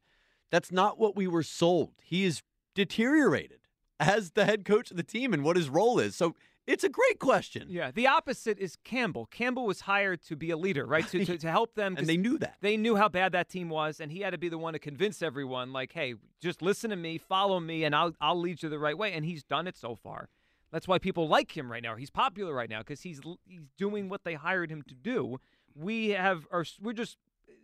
That's 0.51 0.72
not 0.72 1.00
what 1.00 1.16
we 1.16 1.28
were 1.28 1.44
sold. 1.44 1.94
He 2.04 2.25
is 2.25 2.42
deteriorated 2.75 3.60
as 4.00 4.32
the 4.32 4.46
head 4.46 4.66
coach 4.66 4.92
of 4.92 4.98
the 4.98 5.04
team 5.04 5.34
and 5.34 5.44
what 5.44 5.56
his 5.56 5.70
role 5.70 6.00
is. 6.00 6.16
So 6.16 6.36
it's 6.69 6.83
a 6.83 6.89
great 6.89 7.19
question. 7.19 7.65
Yeah, 7.69 7.89
the 7.91 8.07
opposite 8.07 8.59
is 8.59 8.77
Campbell. 8.83 9.25
Campbell 9.25 9.65
was 9.65 9.81
hired 9.81 10.21
to 10.25 10.35
be 10.35 10.51
a 10.51 10.57
leader, 10.57 10.85
right? 10.85 11.07
To, 11.07 11.25
to, 11.25 11.38
to 11.39 11.49
help 11.49 11.73
them. 11.73 11.95
And 11.97 12.05
they 12.05 12.15
knew 12.15 12.38
that. 12.38 12.57
They 12.61 12.77
knew 12.77 12.95
how 12.95 13.09
bad 13.09 13.31
that 13.31 13.49
team 13.49 13.69
was, 13.69 13.99
and 13.99 14.11
he 14.11 14.19
had 14.19 14.31
to 14.31 14.38
be 14.38 14.49
the 14.49 14.57
one 14.57 14.73
to 14.73 14.79
convince 14.79 15.21
everyone, 15.23 15.73
like, 15.73 15.91
hey, 15.93 16.13
just 16.39 16.61
listen 16.61 16.91
to 16.91 16.95
me, 16.95 17.17
follow 17.17 17.59
me, 17.59 17.83
and 17.83 17.95
I'll, 17.95 18.13
I'll 18.21 18.39
lead 18.39 18.61
you 18.61 18.69
the 18.69 18.77
right 18.77 18.97
way. 18.97 19.13
And 19.13 19.25
he's 19.25 19.43
done 19.43 19.67
it 19.67 19.77
so 19.77 19.95
far. 19.95 20.29
That's 20.71 20.88
why 20.88 20.99
people 20.99 21.27
like 21.27 21.57
him 21.57 21.71
right 21.71 21.81
now. 21.81 21.95
He's 21.95 22.11
popular 22.11 22.53
right 22.53 22.69
now 22.69 22.79
because 22.79 23.01
he's 23.01 23.19
he's 23.47 23.61
doing 23.75 24.07
what 24.07 24.23
they 24.23 24.35
hired 24.35 24.69
him 24.69 24.83
to 24.83 24.93
do. 24.93 25.39
We 25.73 26.09
have 26.09 26.45
are 26.51 26.63
we're 26.79 26.93
just 26.93 27.17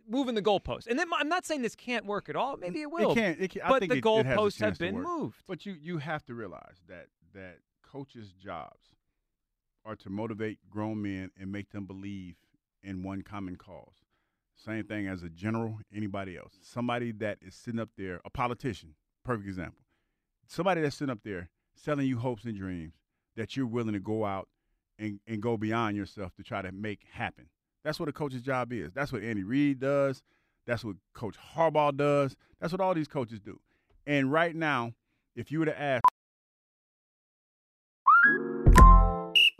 moving 0.08 0.34
the 0.34 0.42
goalposts, 0.42 0.88
and 0.88 0.98
then 0.98 1.06
I'm 1.16 1.28
not 1.28 1.46
saying 1.46 1.62
this 1.62 1.76
can't 1.76 2.04
work 2.04 2.28
at 2.28 2.34
all. 2.34 2.56
Maybe 2.56 2.80
it 2.82 2.90
will. 2.90 3.12
It 3.12 3.14
can't. 3.14 3.40
It 3.40 3.50
can, 3.52 3.62
I 3.62 3.68
but 3.68 3.78
think 3.78 3.92
the 3.92 3.98
it, 3.98 4.04
it 4.04 4.26
has 4.26 4.36
goalposts 4.36 4.60
have 4.60 4.78
been 4.78 5.00
moved. 5.00 5.40
But 5.46 5.64
you 5.64 5.76
you 5.80 5.98
have 5.98 6.24
to 6.26 6.34
realize 6.34 6.82
that 6.88 7.06
that 7.32 7.58
coaches' 7.80 8.32
jobs 8.32 8.95
are 9.86 9.96
to 9.96 10.10
motivate 10.10 10.58
grown 10.68 11.00
men 11.00 11.30
and 11.40 11.52
make 11.52 11.70
them 11.70 11.86
believe 11.86 12.34
in 12.82 13.02
one 13.02 13.22
common 13.22 13.56
cause. 13.56 14.04
Same 14.56 14.84
thing 14.84 15.06
as 15.06 15.22
a 15.22 15.28
general, 15.28 15.78
anybody 15.94 16.36
else. 16.36 16.54
Somebody 16.62 17.12
that 17.12 17.38
is 17.40 17.54
sitting 17.54 17.80
up 17.80 17.90
there, 17.96 18.20
a 18.24 18.30
politician, 18.30 18.94
perfect 19.24 19.48
example. 19.48 19.82
Somebody 20.46 20.80
that's 20.80 20.96
sitting 20.96 21.12
up 21.12 21.20
there 21.24 21.50
selling 21.74 22.06
you 22.06 22.18
hopes 22.18 22.44
and 22.44 22.56
dreams 22.56 22.94
that 23.36 23.56
you're 23.56 23.66
willing 23.66 23.92
to 23.92 24.00
go 24.00 24.24
out 24.24 24.48
and, 24.98 25.20
and 25.26 25.42
go 25.42 25.56
beyond 25.56 25.96
yourself 25.96 26.34
to 26.36 26.42
try 26.42 26.62
to 26.62 26.72
make 26.72 27.00
happen. 27.12 27.48
That's 27.84 28.00
what 28.00 28.08
a 28.08 28.12
coach's 28.12 28.42
job 28.42 28.72
is. 28.72 28.92
That's 28.92 29.12
what 29.12 29.22
Andy 29.22 29.44
Reid 29.44 29.78
does. 29.78 30.22
That's 30.66 30.84
what 30.84 30.96
Coach 31.14 31.36
Harbaugh 31.54 31.96
does. 31.96 32.34
That's 32.60 32.72
what 32.72 32.80
all 32.80 32.94
these 32.94 33.08
coaches 33.08 33.38
do. 33.38 33.60
And 34.06 34.32
right 34.32 34.56
now, 34.56 34.94
if 35.36 35.52
you 35.52 35.60
were 35.60 35.66
to 35.66 35.80
ask, 35.80 36.02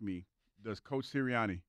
Me, 0.00 0.24
does 0.62 0.80
Coach 0.80 1.10
Sirianni 1.10 1.60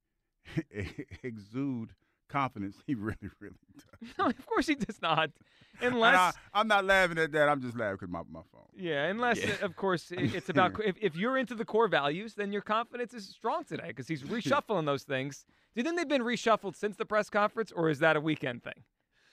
exude 1.23 1.91
confidence? 2.29 2.77
He 2.85 2.95
really, 2.95 3.17
really 3.39 3.55
does. 3.75 4.09
No, 4.17 4.27
of 4.27 4.45
course 4.45 4.67
he 4.67 4.75
does 4.75 5.01
not. 5.01 5.31
Unless 5.81 6.35
I, 6.53 6.61
am 6.61 6.67
not 6.67 6.85
laughing 6.85 7.17
at 7.17 7.31
that. 7.31 7.49
I'm 7.49 7.61
just 7.61 7.77
laughing 7.77 7.97
because 8.01 8.11
my, 8.11 8.21
my 8.29 8.41
phone. 8.51 8.61
Yeah, 8.75 9.05
unless 9.05 9.43
uh, 9.43 9.65
of 9.65 9.75
course 9.75 10.11
it's 10.11 10.49
about 10.49 10.73
if, 10.85 10.95
if 11.01 11.15
you're 11.15 11.37
into 11.37 11.55
the 11.55 11.65
core 11.65 11.87
values, 11.87 12.35
then 12.35 12.51
your 12.51 12.61
confidence 12.61 13.13
is 13.13 13.27
strong 13.27 13.63
today 13.63 13.87
because 13.87 14.07
he's 14.07 14.23
reshuffling 14.23 14.85
those 14.85 15.03
things. 15.03 15.45
Do 15.73 15.79
you 15.79 15.83
think 15.83 15.97
they've 15.97 16.07
been 16.07 16.23
reshuffled 16.23 16.75
since 16.75 16.97
the 16.97 17.05
press 17.05 17.29
conference, 17.29 17.71
or 17.71 17.89
is 17.89 17.99
that 17.99 18.15
a 18.15 18.21
weekend 18.21 18.63
thing? 18.63 18.83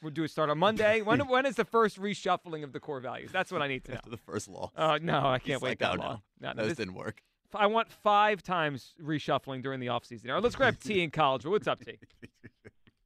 We'll 0.02 0.12
do 0.12 0.22
it 0.22 0.30
start 0.30 0.48
on 0.48 0.58
Monday. 0.58 1.02
When 1.08 1.26
when 1.28 1.44
is 1.46 1.56
the 1.56 1.64
first 1.64 2.00
reshuffling 2.00 2.62
of 2.62 2.72
the 2.72 2.80
core 2.80 3.00
values? 3.00 3.30
That's 3.32 3.50
what 3.50 3.62
I 3.62 3.68
need 3.68 3.84
to 3.84 3.92
know. 3.92 3.96
After 3.96 4.10
the 4.10 4.16
first 4.16 4.48
law. 4.48 4.70
Oh 4.76 4.96
no, 5.00 5.26
I 5.26 5.38
can't 5.38 5.60
wait 5.60 5.70
like, 5.70 5.78
that 5.80 5.98
oh, 5.98 6.02
long. 6.02 6.22
No, 6.40 6.48
No, 6.48 6.62
no, 6.62 6.68
this- 6.68 6.76
didn't 6.76 6.94
work. 6.94 7.22
I 7.54 7.66
want 7.66 7.90
five 7.90 8.42
times 8.42 8.94
reshuffling 9.02 9.62
during 9.62 9.80
the 9.80 9.86
offseason. 9.86 10.28
All 10.28 10.34
right, 10.34 10.42
let's 10.42 10.54
grab 10.56 10.78
T 10.80 11.02
in 11.02 11.10
college. 11.10 11.46
What's 11.46 11.66
up, 11.66 11.82
T? 11.84 11.98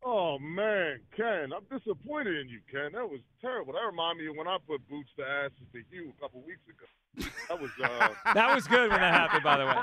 Oh 0.04 0.36
man, 0.40 0.98
Ken, 1.16 1.52
I'm 1.54 1.64
disappointed 1.78 2.36
in 2.40 2.48
you, 2.48 2.58
Ken. 2.70 2.90
That 2.92 3.08
was 3.08 3.20
terrible. 3.40 3.72
That 3.74 3.86
reminded 3.86 4.24
me 4.24 4.30
of 4.30 4.36
when 4.36 4.48
I 4.48 4.56
put 4.66 4.86
boots 4.88 5.10
to 5.18 5.24
asses 5.24 5.58
to 5.72 5.82
Hugh 5.90 6.12
a 6.16 6.20
couple 6.20 6.42
weeks 6.42 6.60
ago. 6.68 6.86
That 7.48 7.60
was 7.60 7.70
uh 7.82 8.08
That 8.34 8.52
was 8.54 8.66
good 8.66 8.90
when 8.90 9.00
that 9.00 9.14
happened, 9.14 9.44
by 9.44 9.58
the 9.58 9.66
way. 9.66 9.76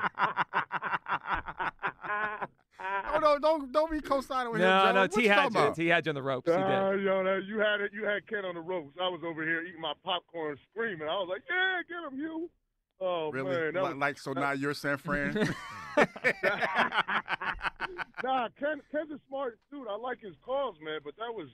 Oh 3.11 3.19
no! 3.19 3.39
Don't 3.39 3.71
don't 3.71 3.91
be 3.91 4.01
co-signing 4.01 4.51
with 4.51 4.61
him. 4.61 4.67
No, 4.67 4.85
Joe. 4.85 4.91
no, 4.93 5.01
What 5.01 5.11
T 5.11 5.25
had 5.27 5.41
you. 5.43 5.47
about? 5.49 5.75
T 5.75 5.87
had 5.87 6.05
you 6.05 6.11
on 6.11 6.15
the 6.15 6.21
ropes. 6.21 6.47
He 6.47 6.53
uh, 6.55 6.91
did. 6.91 7.03
yo, 7.03 7.23
that, 7.23 7.43
you 7.45 7.59
had 7.59 7.81
it. 7.81 7.91
You 7.93 8.05
had 8.05 8.25
Ken 8.27 8.45
on 8.45 8.55
the 8.55 8.61
ropes. 8.61 8.95
I 9.01 9.07
was 9.09 9.21
over 9.25 9.43
here 9.43 9.61
eating 9.63 9.81
my 9.81 9.93
popcorn, 10.03 10.57
screaming. 10.71 11.07
I 11.07 11.13
was 11.15 11.27
like, 11.29 11.41
"Yeah, 11.49 11.81
get 11.89 12.11
him, 12.13 12.19
Hugh." 12.19 12.49
Oh 13.01 13.31
Really? 13.31 13.49
man, 13.55 13.73
that 13.73 13.83
Li- 13.83 13.89
was, 13.89 13.97
like 13.97 14.17
so 14.17 14.33
now 14.33 14.51
you're 14.51 14.73
San 14.73 14.97
Fran? 14.97 15.33
nah, 18.23 18.49
Ken. 18.59 18.81
Ken's 18.91 19.11
a 19.11 19.19
smart 19.27 19.57
dude. 19.71 19.87
I 19.89 19.95
like 19.95 20.19
his 20.21 20.35
calls, 20.45 20.75
man, 20.83 20.99
but 21.03 21.15
that 21.17 21.33
was 21.33 21.47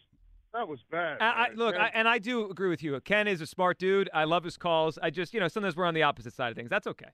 that 0.53 0.67
was 0.67 0.79
bad. 0.89 1.17
I, 1.21 1.25
I, 1.25 1.49
look, 1.53 1.75
I, 1.75 1.91
and 1.93 2.07
I 2.07 2.17
do 2.17 2.49
agree 2.49 2.69
with 2.69 2.81
you. 2.81 2.99
Ken 3.01 3.27
is 3.27 3.41
a 3.41 3.45
smart 3.45 3.77
dude. 3.77 4.09
I 4.13 4.23
love 4.23 4.43
his 4.43 4.55
calls. 4.57 4.97
I 5.03 5.09
just, 5.09 5.33
you 5.33 5.39
know, 5.41 5.49
sometimes 5.49 5.75
we're 5.75 5.85
on 5.85 5.93
the 5.93 6.03
opposite 6.03 6.33
side 6.33 6.49
of 6.49 6.55
things. 6.55 6.69
That's 6.69 6.87
okay. 6.87 7.09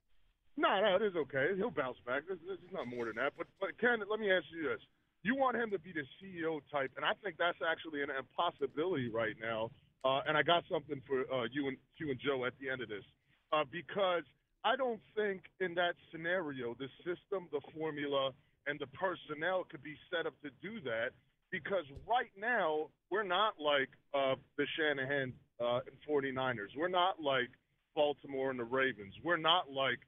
No, 0.57 0.79
no, 0.79 0.95
it 0.95 1.01
is 1.01 1.15
okay. 1.15 1.47
He'll 1.57 1.71
bounce 1.71 1.97
back. 2.05 2.21
There's, 2.27 2.39
there's 2.45 2.59
not 2.71 2.85
more 2.87 3.05
than 3.05 3.15
that. 3.15 3.33
But, 3.35 3.47
but 3.59 3.69
Ken, 3.79 3.97
let 4.09 4.19
me 4.19 4.31
ask 4.31 4.45
you 4.53 4.69
this: 4.69 4.79
You 5.23 5.35
want 5.35 5.57
him 5.57 5.71
to 5.71 5.79
be 5.79 5.91
the 5.91 6.05
CEO 6.21 6.59
type, 6.71 6.91
and 6.95 7.03
I 7.03 7.13
think 7.23 7.37
that's 7.39 7.57
actually 7.67 8.03
an 8.03 8.09
impossibility 8.11 9.09
right 9.09 9.35
now. 9.41 9.71
Uh, 10.05 10.21
and 10.27 10.37
I 10.37 10.43
got 10.43 10.63
something 10.69 11.01
for 11.07 11.21
uh, 11.33 11.45
you 11.51 11.67
and 11.67 11.77
you 11.97 12.11
and 12.11 12.19
Joe 12.19 12.45
at 12.45 12.53
the 12.59 12.69
end 12.69 12.81
of 12.81 12.89
this, 12.89 13.03
uh, 13.51 13.63
because 13.71 14.23
I 14.63 14.75
don't 14.75 15.01
think 15.15 15.41
in 15.59 15.73
that 15.75 15.95
scenario 16.11 16.75
the 16.79 16.87
system, 16.99 17.47
the 17.51 17.61
formula, 17.77 18.31
and 18.67 18.79
the 18.79 18.87
personnel 18.87 19.65
could 19.69 19.83
be 19.83 19.95
set 20.13 20.25
up 20.25 20.33
to 20.43 20.49
do 20.61 20.79
that. 20.81 21.09
Because 21.51 21.83
right 22.07 22.31
now 22.39 22.87
we're 23.09 23.23
not 23.23 23.55
like 23.59 23.89
uh, 24.13 24.35
the 24.57 24.65
Shanahan 24.77 25.33
uh, 25.59 25.79
and 25.85 25.95
49ers. 26.09 26.77
We're 26.77 26.87
not 26.87 27.21
like 27.21 27.49
Baltimore 27.93 28.51
and 28.51 28.59
the 28.59 28.63
Ravens. 28.63 29.13
We're 29.21 29.35
not 29.35 29.69
like 29.69 29.99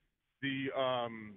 the 0.41 0.67
um, 0.79 1.34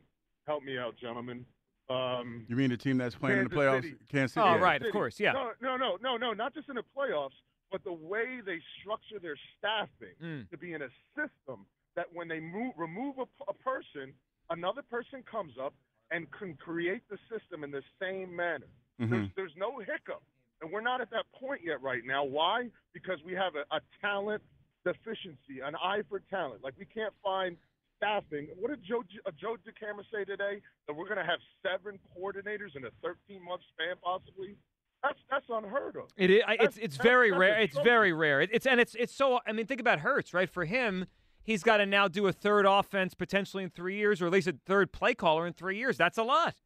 help 0.47 0.63
me 0.63 0.79
out, 0.79 0.95
gentlemen. 0.97 1.45
Um, 1.91 2.47
You 2.49 2.55
mean 2.55 2.71
the 2.71 2.77
team 2.77 2.99
that's 2.99 3.17
playing 3.17 3.39
in 3.39 3.45
the 3.49 3.51
playoffs? 3.51 3.83
City. 3.83 3.95
Kansas 4.11 4.35
City. 4.35 4.47
Oh, 4.47 4.55
yeah. 4.55 4.61
right, 4.61 4.81
of 4.83 4.93
course, 4.93 5.19
yeah. 5.19 5.33
No, 5.33 5.51
no, 5.61 5.77
no, 5.77 5.97
no, 6.01 6.17
no, 6.17 6.33
not 6.33 6.55
just 6.55 6.69
in 6.69 6.77
the 6.77 6.85
playoffs, 6.97 7.31
but 7.73 7.83
the 7.83 7.93
way 7.93 8.41
they 8.45 8.59
structure 8.81 9.19
their 9.21 9.37
staffing 9.59 10.15
Mm. 10.23 10.49
to 10.51 10.57
be 10.57 10.73
in 10.73 10.83
a 10.83 10.89
system 11.17 11.67
that 11.97 12.07
when 12.13 12.29
they 12.29 12.41
move, 12.41 12.73
remove 12.77 13.17
a, 13.19 13.27
a 13.49 13.55
person, 13.55 14.13
another 14.51 14.83
person 14.83 15.23
comes 15.31 15.53
up 15.61 15.75
and 16.11 16.31
can 16.31 16.55
create 16.55 17.03
the 17.11 17.19
system 17.31 17.65
in 17.65 17.71
the 17.71 17.83
same 18.01 18.35
manner. 18.35 18.67
Mhm. 19.01 19.11
There's, 19.11 19.29
there's 19.37 19.53
no 19.57 19.79
hiccup. 19.81 20.23
And 20.63 20.71
we're 20.71 20.81
not 20.81 21.01
at 21.01 21.11
that 21.11 21.25
point 21.39 21.61
yet 21.65 21.83
right 21.83 22.03
now. 22.05 22.25
Why? 22.25 22.71
Because 22.95 23.19
we 23.27 23.33
have 23.35 23.53
a, 23.57 23.75
a 23.75 23.81
talent 24.01 24.43
deficiency, 24.85 25.61
an 25.65 25.75
eye 25.77 26.03
for 26.09 26.21
talent. 26.31 26.63
Like 26.63 26.75
we 26.79 26.85
can't 26.87 27.13
find 27.23 27.57
staffing. 27.99 28.49
What 28.59 28.69
did 28.71 28.83
Joe 28.85 29.03
uh, 29.27 29.31
Joe 29.39 29.57
DeCamara 29.67 30.05
say 30.13 30.25
today? 30.25 30.61
That 30.87 30.95
we're 30.95 31.05
going 31.09 31.19
to 31.19 31.25
have 31.25 31.41
seven 31.63 31.99
coordinators 32.17 32.77
in 32.77 32.85
a 32.85 32.91
13 33.03 33.43
month 33.45 33.63
span, 33.75 33.97
possibly. 34.03 34.57
That's 35.03 35.19
that's 35.31 35.45
unheard 35.51 35.97
of. 35.97 36.05
It 36.17 36.31
is. 36.31 36.41
That's- 36.47 36.69
It's 36.69 36.77
it's 36.79 36.97
that's- 36.97 37.03
very 37.11 37.31
that's 37.31 37.41
rare. 37.41 37.61
It's 37.61 37.79
very 37.79 38.13
rare. 38.13 38.41
It, 38.41 38.51
it's 38.53 38.67
and 38.67 38.81
it's 38.81 38.95
it's 38.95 39.15
so. 39.15 39.41
I 39.47 39.53
mean, 39.53 39.67
think 39.67 39.81
about 39.81 39.99
Hurts, 40.01 40.33
right? 40.33 40.49
For 40.49 40.65
him, 40.65 41.07
he's 41.47 41.63
got 41.63 41.79
to 41.79 41.87
now 41.87 42.09
do 42.09 42.27
a 42.27 42.33
third 42.33 42.67
offense 42.67 43.15
potentially 43.15 43.63
in 43.63 43.71
three 43.71 43.97
years, 43.97 44.21
or 44.21 44.27
at 44.27 44.33
least 44.33 44.49
a 44.49 44.57
third 44.67 44.93
play 44.93 45.15
caller 45.15 45.47
in 45.47 45.55
three 45.55 45.79
years. 45.79 45.97
That's 45.97 46.19
a 46.19 46.23
lot. 46.23 46.57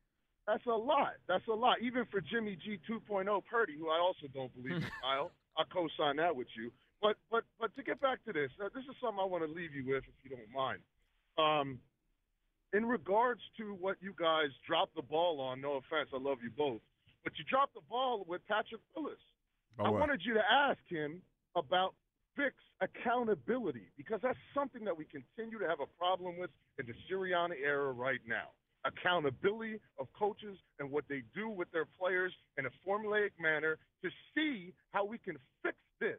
That's 0.47 0.67
a 0.67 0.71
lot. 0.71 1.13
That's 1.29 1.47
a 1.47 1.53
lot. 1.53 1.77
Even 1.81 2.07
for 2.11 2.21
Jimmy 2.21 2.57
G 2.57 2.79
2.0 2.91 3.43
Purdy, 3.49 3.77
who 3.79 3.91
I 3.91 3.99
also 4.01 4.27
don't 4.35 4.53
believe 4.57 4.83
in, 4.83 4.91
Kyle. 5.03 5.31
I'll 5.57 5.67
co-sign 5.67 6.17
that 6.17 6.35
with 6.35 6.49
you. 6.57 6.73
But 7.01 7.17
but 7.31 7.45
but 7.59 7.75
to 7.77 7.83
get 7.83 8.01
back 8.01 8.25
to 8.25 8.33
this, 8.33 8.51
uh, 8.63 8.69
this 8.75 8.85
is 8.85 8.97
something 9.01 9.21
I 9.21 9.25
want 9.25 9.45
to 9.45 9.53
leave 9.53 9.75
you 9.75 9.85
with, 9.87 10.05
if 10.05 10.19
you 10.25 10.31
don't 10.37 10.51
mind. 10.53 10.81
Um, 11.39 11.79
in 12.73 12.85
regards 12.85 13.41
to 13.59 13.75
what 13.75 13.97
you 14.01 14.15
guys 14.19 14.49
dropped 14.67 14.95
the 14.97 15.03
ball 15.03 15.41
on, 15.41 15.61
no 15.61 15.75
offense, 15.75 16.11
I 16.13 16.19
love 16.19 16.39
you 16.43 16.51
both, 16.57 16.81
but 17.25 17.33
you 17.39 17.45
dropped 17.49 17.75
the 17.75 17.81
ball 17.89 18.25
with 18.29 18.47
Patrick 18.47 18.81
Willis. 18.95 19.19
About 19.75 19.87
I 19.87 19.91
what? 19.91 20.01
wanted 20.01 20.21
you 20.25 20.35
to 20.35 20.43
ask 20.53 20.79
him 20.89 21.23
about 21.57 21.95
Vic's 22.41 22.65
accountability 22.81 23.89
because 23.99 24.21
that's 24.23 24.39
something 24.55 24.85
that 24.87 24.97
we 24.97 25.05
continue 25.05 25.59
to 25.59 25.69
have 25.69 25.81
a 25.81 25.91
problem 25.99 26.39
with 26.39 26.51
in 26.79 26.87
the 26.87 26.95
Sirianni 27.07 27.57
era 27.65 27.93
right 27.93 28.21
now. 28.27 28.49
accountability 28.85 29.79
of 29.99 30.07
coaches 30.19 30.57
and 30.79 30.91
what 30.91 31.05
they 31.09 31.23
do 31.35 31.49
with 31.51 31.71
their 31.73 31.85
players 32.01 32.33
in 32.59 32.67
a 32.67 32.71
formulaic 32.87 33.31
manner 33.39 33.77
to 34.03 34.09
see 34.35 34.73
how 34.93 35.05
we 35.05 35.19
can 35.19 35.37
fix 35.63 35.77
this, 36.01 36.19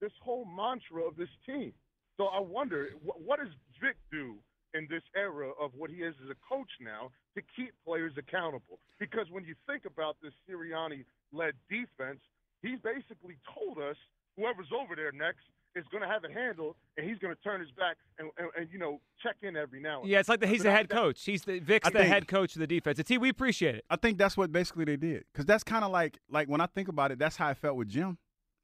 this 0.00 0.12
whole 0.22 0.44
mantra 0.46 1.02
of 1.02 1.16
this 1.16 1.28
team. 1.44 1.72
So 2.16 2.26
I 2.26 2.40
wonder, 2.40 2.90
wh- 3.04 3.20
what 3.26 3.40
does 3.40 3.52
Vic 3.82 3.96
do 4.12 4.36
in 4.74 4.86
this 4.88 5.02
era 5.16 5.50
of 5.60 5.72
what 5.76 5.90
he 5.90 5.96
is 5.96 6.14
as 6.24 6.30
a 6.30 6.38
coach 6.48 6.70
now 6.80 7.10
to 7.34 7.42
keep 7.56 7.72
players 7.84 8.12
accountable? 8.16 8.78
Because 9.00 9.26
when 9.30 9.44
you 9.44 9.56
think 9.66 9.84
about 9.84 10.16
this 10.22 10.32
Sirianni-led 10.48 11.54
defense, 11.68 12.20
he's 12.62 12.78
basically 12.86 13.36
told 13.52 13.78
us 13.78 13.96
whoever's 14.36 14.70
over 14.72 14.94
there 14.94 15.12
next 15.12 15.42
is 15.76 15.84
going 15.92 16.02
to 16.02 16.08
have 16.08 16.24
it 16.24 16.32
handled, 16.32 16.74
and 16.96 17.08
he's 17.08 17.18
going 17.18 17.34
to 17.34 17.40
turn 17.42 17.60
his 17.60 17.70
back 17.72 17.96
and, 18.18 18.30
and, 18.38 18.48
and 18.58 18.68
you 18.72 18.78
know 18.78 19.00
check 19.22 19.36
in 19.42 19.56
every 19.56 19.80
now 19.80 20.00
and 20.00 20.10
Yeah, 20.10 20.18
it's 20.20 20.28
like 20.28 20.40
the, 20.40 20.46
he's 20.46 20.62
the 20.62 20.70
head 20.72 20.88
coach. 20.88 21.22
He's 21.24 21.42
the 21.42 21.58
Vic's 21.60 21.86
I 21.86 21.90
the 21.90 21.98
think- 21.98 22.08
head 22.12 22.28
coach 22.28 22.54
of 22.56 22.60
the 22.60 22.66
defense. 22.66 22.98
It's 22.98 23.08
he. 23.08 23.18
We 23.18 23.28
appreciate 23.28 23.74
it. 23.76 23.84
I 23.90 23.96
think 23.96 24.18
that's 24.18 24.36
what 24.36 24.50
basically 24.50 24.84
they 24.86 24.96
did 24.96 25.24
because 25.32 25.46
that's 25.46 25.62
kind 25.62 25.84
of 25.84 25.90
like 25.92 26.18
like 26.30 26.48
when 26.48 26.60
I 26.60 26.66
think 26.66 26.88
about 26.88 27.12
it, 27.12 27.18
that's 27.18 27.36
how 27.36 27.48
I 27.48 27.54
felt 27.54 27.76
with 27.76 27.88
Jim. 27.88 28.18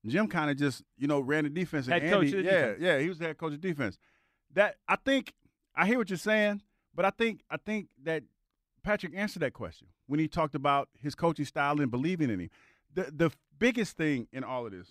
Jim 0.07 0.27
kind 0.27 0.51
of 0.51 0.57
just 0.57 0.83
you 0.99 1.07
know 1.07 1.21
ran 1.21 1.45
the 1.45 1.51
defense. 1.51 1.87
and 1.87 2.03
Head 2.03 2.13
coach 2.13 2.27
of 2.27 2.33
the 2.33 2.43
yeah, 2.43 2.51
defense. 2.51 2.79
yeah, 2.81 2.99
he 2.99 3.09
was 3.09 3.19
the 3.19 3.27
head 3.27 3.39
coach 3.39 3.53
of 3.53 3.61
defense. 3.61 3.99
That 4.55 4.77
I 4.89 4.97
think 4.97 5.33
I 5.77 5.87
hear 5.87 5.99
what 5.99 6.11
you're 6.11 6.17
saying, 6.17 6.63
but 6.95 7.05
I 7.05 7.11
think 7.11 7.43
I 7.51 7.57
think 7.57 7.89
that 8.05 8.23
Patrick 8.83 9.13
answered 9.15 9.41
that 9.41 9.53
question 9.53 9.89
when 10.07 10.19
he 10.19 10.27
talked 10.29 10.55
about 10.55 10.89
his 11.01 11.15
coaching 11.15 11.45
style 11.45 11.81
and 11.81 11.91
believing 11.91 12.31
in 12.31 12.41
him. 12.41 12.51
The 12.95 13.13
the 13.15 13.31
biggest 13.59 13.97
thing 13.97 14.27
in 14.33 14.43
all 14.45 14.67
of 14.67 14.73
this, 14.73 14.89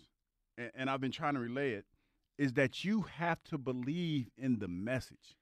and, 0.58 0.72
and 0.76 0.90
I've 0.90 1.02
been 1.02 1.12
trying 1.12 1.34
to 1.34 1.40
relay 1.42 1.72
it, 1.74 1.86
is 2.38 2.54
that 2.54 2.84
you 2.84 3.06
have 3.18 3.44
to 3.44 3.58
believe 3.58 4.30
in 4.38 4.60
the 4.60 4.68
message. 4.68 5.38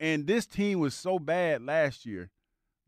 And 0.00 0.26
this 0.26 0.46
team 0.46 0.78
was 0.78 0.94
so 0.94 1.18
bad 1.18 1.62
last 1.62 2.06
year 2.06 2.30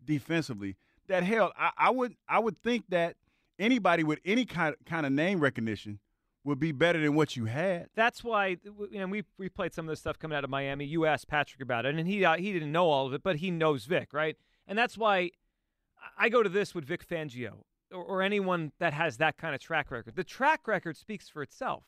defensively 0.04 0.76
that 1.08 1.24
hell, 1.24 1.52
I, 1.58 1.70
I 1.76 1.90
would 1.90 2.14
I 2.28 2.38
would 2.38 2.62
think 2.62 2.84
that 2.88 3.16
anybody 3.58 4.04
with 4.04 4.20
any 4.24 4.44
kind 4.44 4.74
kind 4.86 5.04
of 5.04 5.12
name 5.12 5.40
recognition 5.40 5.98
would 6.44 6.58
be 6.58 6.72
better 6.72 7.00
than 7.00 7.14
what 7.14 7.36
you 7.36 7.44
had. 7.44 7.88
That's 7.94 8.24
why, 8.24 8.56
you 8.64 8.98
know, 9.00 9.06
we 9.06 9.24
we 9.36 9.48
played 9.48 9.74
some 9.74 9.86
of 9.86 9.90
this 9.90 10.00
stuff 10.00 10.18
coming 10.18 10.36
out 10.36 10.44
of 10.44 10.50
Miami. 10.50 10.84
You 10.84 11.04
asked 11.04 11.28
Patrick 11.28 11.60
about 11.60 11.84
it, 11.84 11.94
and 11.94 12.08
he 12.08 12.24
uh, 12.24 12.36
he 12.36 12.52
didn't 12.52 12.72
know 12.72 12.88
all 12.88 13.06
of 13.06 13.12
it, 13.12 13.22
but 13.22 13.36
he 13.36 13.50
knows 13.50 13.84
Vic, 13.84 14.12
right? 14.12 14.36
And 14.66 14.78
that's 14.78 14.96
why 14.96 15.30
I 16.18 16.28
go 16.28 16.42
to 16.42 16.48
this 16.48 16.74
with 16.74 16.84
Vic 16.84 17.06
Fangio 17.06 17.64
or, 17.92 18.02
or 18.02 18.22
anyone 18.22 18.72
that 18.78 18.94
has 18.94 19.18
that 19.18 19.36
kind 19.36 19.54
of 19.54 19.60
track 19.60 19.90
record. 19.90 20.14
The 20.16 20.24
track 20.24 20.66
record 20.66 20.96
speaks 20.96 21.28
for 21.28 21.42
itself. 21.42 21.84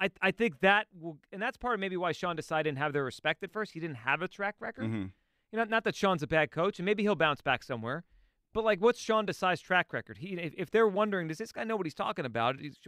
I 0.00 0.10
I 0.20 0.30
think 0.30 0.60
that 0.60 0.86
will, 0.98 1.18
and 1.32 1.40
that's 1.40 1.56
part 1.56 1.74
of 1.74 1.80
maybe 1.80 1.96
why 1.96 2.12
Sean 2.12 2.36
decided 2.36 2.64
didn't 2.70 2.78
have 2.78 2.92
their 2.92 3.04
respect 3.04 3.42
at 3.42 3.52
first. 3.52 3.72
He 3.72 3.80
didn't 3.80 3.96
have 3.96 4.22
a 4.22 4.28
track 4.28 4.56
record. 4.60 4.84
Mhm. 4.90 5.10
You 5.52 5.58
know, 5.58 5.64
not 5.64 5.84
that 5.84 5.94
Sean's 5.94 6.22
a 6.22 6.26
bad 6.26 6.50
coach, 6.50 6.78
and 6.78 6.86
maybe 6.86 7.02
he'll 7.04 7.14
bounce 7.14 7.40
back 7.40 7.62
somewhere. 7.62 8.04
But 8.52 8.64
like, 8.64 8.80
what's 8.80 9.00
Sean 9.00 9.26
Desai's 9.26 9.60
track 9.60 9.92
record? 9.92 10.18
He, 10.18 10.34
if, 10.34 10.54
if 10.56 10.70
they're 10.70 10.86
wondering, 10.88 11.28
does 11.28 11.38
this 11.38 11.52
guy 11.52 11.64
know 11.64 11.76
what 11.76 11.86
he's 11.86 11.94
talking 11.94 12.24
about? 12.24 12.60
He's, 12.60 12.78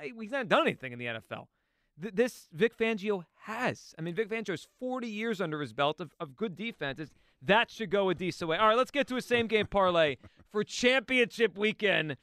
eh, 0.00 0.10
he's 0.20 0.30
not 0.30 0.48
done 0.48 0.62
anything 0.62 0.92
in 0.92 0.98
the 0.98 1.06
NFL. 1.06 1.46
Th- 2.00 2.14
this 2.14 2.48
Vic 2.52 2.76
Fangio 2.76 3.24
has. 3.42 3.94
I 3.98 4.02
mean, 4.02 4.14
Vic 4.14 4.28
Fangio 4.28 4.50
has 4.50 4.66
40 4.78 5.08
years 5.08 5.40
under 5.40 5.60
his 5.60 5.72
belt 5.72 6.00
of, 6.00 6.12
of 6.20 6.36
good 6.36 6.54
defenses. 6.54 7.10
That 7.42 7.70
should 7.70 7.90
go 7.90 8.08
a 8.10 8.14
decent 8.14 8.48
way. 8.48 8.56
All 8.56 8.68
right, 8.68 8.76
let's 8.76 8.90
get 8.92 9.06
to 9.08 9.16
a 9.16 9.20
same 9.22 9.46
game 9.48 9.66
parlay 9.66 10.16
for 10.52 10.62
championship 10.64 11.56
weekend 11.58 12.16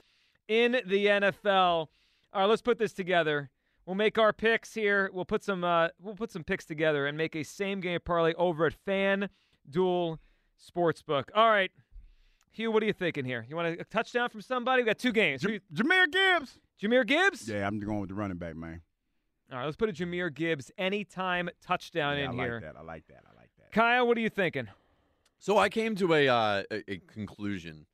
in 0.48 0.74
the 0.86 1.06
NFL. 1.06 1.44
All 1.46 1.90
right, 2.34 2.46
let's 2.46 2.62
put 2.62 2.78
this 2.80 2.94
together. 2.94 3.50
We'll 3.86 3.96
make 3.96 4.18
our 4.18 4.34
picks 4.34 4.74
here. 4.74 5.10
We'll 5.14 5.26
put 5.26 5.44
some 5.44 5.64
uh, 5.64 5.90
we'll 6.02 6.16
put 6.16 6.32
some 6.32 6.44
picks 6.44 6.66
together 6.66 7.06
and 7.08 7.18
make 7.18 7.36
a 7.36 7.44
same 7.44 7.82
game 7.82 8.00
parlay 8.04 8.34
over 8.36 8.66
at 8.66 8.74
Fan 8.74 9.30
FanDuel 9.72 10.18
Sportsbook. 10.60 11.26
All 11.36 11.50
right, 11.50 11.72
Hugh, 12.52 12.72
what 12.72 12.82
are 12.82 12.86
you 12.88 12.94
thinking 12.94 13.26
here? 13.26 13.46
You 13.48 13.56
want 13.56 13.80
a 13.80 13.84
touchdown 13.84 14.30
from 14.30 14.42
somebody? 14.42 14.82
We 14.82 14.88
got 14.88 14.98
two 14.98 15.12
games. 15.12 15.44
Who 15.44 15.54
you- 15.54 15.60
Jahmyr 15.74 16.12
Gibbs. 16.12 16.60
Jahmyr 16.82 17.06
Gibbs. 17.06 17.48
Yeah, 17.48 17.68
I'm 17.68 17.80
going 17.80 18.00
with 18.00 18.10
the 18.10 18.16
running 18.16 18.38
back, 18.38 18.56
man. 18.56 18.82
All 19.52 19.60
right, 19.60 19.66
let's 19.66 19.78
put 19.78 19.90
a 19.90 19.94
Jahmyr 19.94 20.34
Gibbs 20.34 20.72
anytime 20.78 21.50
touchdown 21.62 22.18
Yeah, 22.18 22.32
in 22.32 22.40
I 22.40 22.44
here. 22.44 22.54
like 22.56 22.64
that. 22.64 22.76
I 22.80 22.82
like 22.82 23.08
that. 23.08 23.24
I 23.32 23.40
like 23.40 23.50
that. 23.60 23.72
Kyle, 23.72 24.08
what 24.08 24.18
are 24.18 24.22
you 24.22 24.30
thinking? 24.30 24.68
So 25.38 25.58
I 25.60 25.70
came 25.70 25.96
to 25.98 26.14
a, 26.14 26.28
uh, 26.28 26.64
a 26.72 26.92
a 26.94 26.98
conclusion 26.98 27.86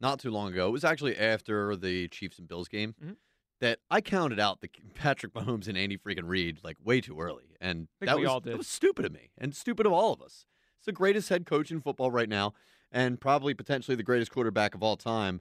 not 0.00 0.18
too 0.18 0.30
long 0.30 0.52
ago. 0.52 0.66
It 0.68 0.72
was 0.72 0.84
actually 0.84 1.16
after 1.16 1.76
the 1.76 2.08
Chiefs 2.08 2.38
and 2.40 2.48
Bills 2.48 2.66
game 2.68 2.94
Mhm. 3.02 3.16
That 3.60 3.78
I 3.90 4.00
counted 4.02 4.38
out 4.38 4.60
the 4.60 4.68
Patrick 4.94 5.32
Mahomes 5.32 5.66
and 5.68 5.78
Andy 5.78 5.96
freaking 5.96 6.24
Reid 6.28 6.58
like 6.62 6.76
way 6.84 7.00
too 7.00 7.18
early, 7.20 7.56
and 7.60 7.88
that 8.00 8.18
was 8.18 8.28
all 8.28 8.40
did. 8.40 8.52
that 8.52 8.58
was 8.58 8.68
stupid 8.68 9.04
of 9.06 9.12
me 9.12 9.30
and 9.38 9.54
stupid 9.54 9.86
of 9.86 9.92
all 9.92 10.12
of 10.12 10.20
us. 10.20 10.44
It's 10.78 10.86
the 10.86 10.92
greatest 10.92 11.28
head 11.30 11.46
coach 11.46 11.70
in 11.70 11.80
football 11.80 12.10
right 12.10 12.28
now, 12.28 12.52
and 12.92 13.18
probably 13.20 13.54
potentially 13.54 13.96
the 13.96 14.02
greatest 14.02 14.30
quarterback 14.30 14.74
of 14.74 14.82
all 14.82 14.96
time. 14.96 15.40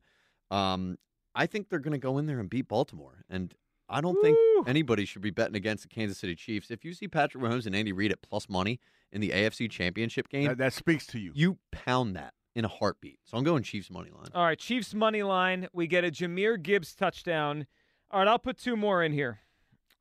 Um, 0.50 0.98
I 1.36 1.46
think 1.46 1.68
they're 1.70 1.80
going 1.80 1.92
to 1.92 1.98
go 1.98 2.18
in 2.18 2.26
there 2.26 2.40
and 2.40 2.50
beat 2.50 2.68
Baltimore, 2.70 3.26
and 3.30 3.54
I 3.90 4.00
don't 4.00 4.20
think 4.22 4.38
anybody 4.66 5.04
should 5.06 5.22
be 5.22 5.30
betting 5.32 5.56
against 5.56 5.84
the 5.84 5.90
Kansas 5.90 6.18
City 6.18 6.36
Chiefs. 6.36 6.72
If 6.72 6.86
you 6.86 6.94
see 6.94 7.08
Patrick 7.10 7.44
Mahomes 7.44 7.66
and 7.66 7.76
Andy 7.76 7.92
Reid 7.92 8.12
at 8.14 8.22
plus 8.22 8.48
money 8.48 8.80
in 9.12 9.20
the 9.22 9.32
AFC 9.32 9.70
Championship 9.70 10.30
game, 10.30 10.48
That, 10.48 10.58
that 10.60 10.74
speaks 10.74 11.06
to 11.08 11.20
you. 11.20 11.32
you 11.36 11.58
pound 11.72 12.16
that 12.16 12.34
in 12.56 12.64
a 12.64 12.70
heartbeat. 12.70 13.20
So 13.26 13.38
I'm 13.38 13.44
going 13.44 13.64
Chiefs 13.64 13.92
money 13.92 14.10
line. 14.12 14.30
All 14.34 14.46
right, 14.46 14.58
Chiefs 14.58 14.94
money 14.94 15.22
line. 15.24 15.68
We 15.74 15.88
get 15.88 16.06
a 16.06 16.10
Jahmyr 16.12 16.62
Gibbs 16.62 16.96
touchdown. 16.96 17.68
All 18.12 18.20
right, 18.20 18.28
I'll 18.28 18.40
put 18.40 18.58
two 18.58 18.76
more 18.76 19.04
in 19.04 19.12
here. 19.12 19.40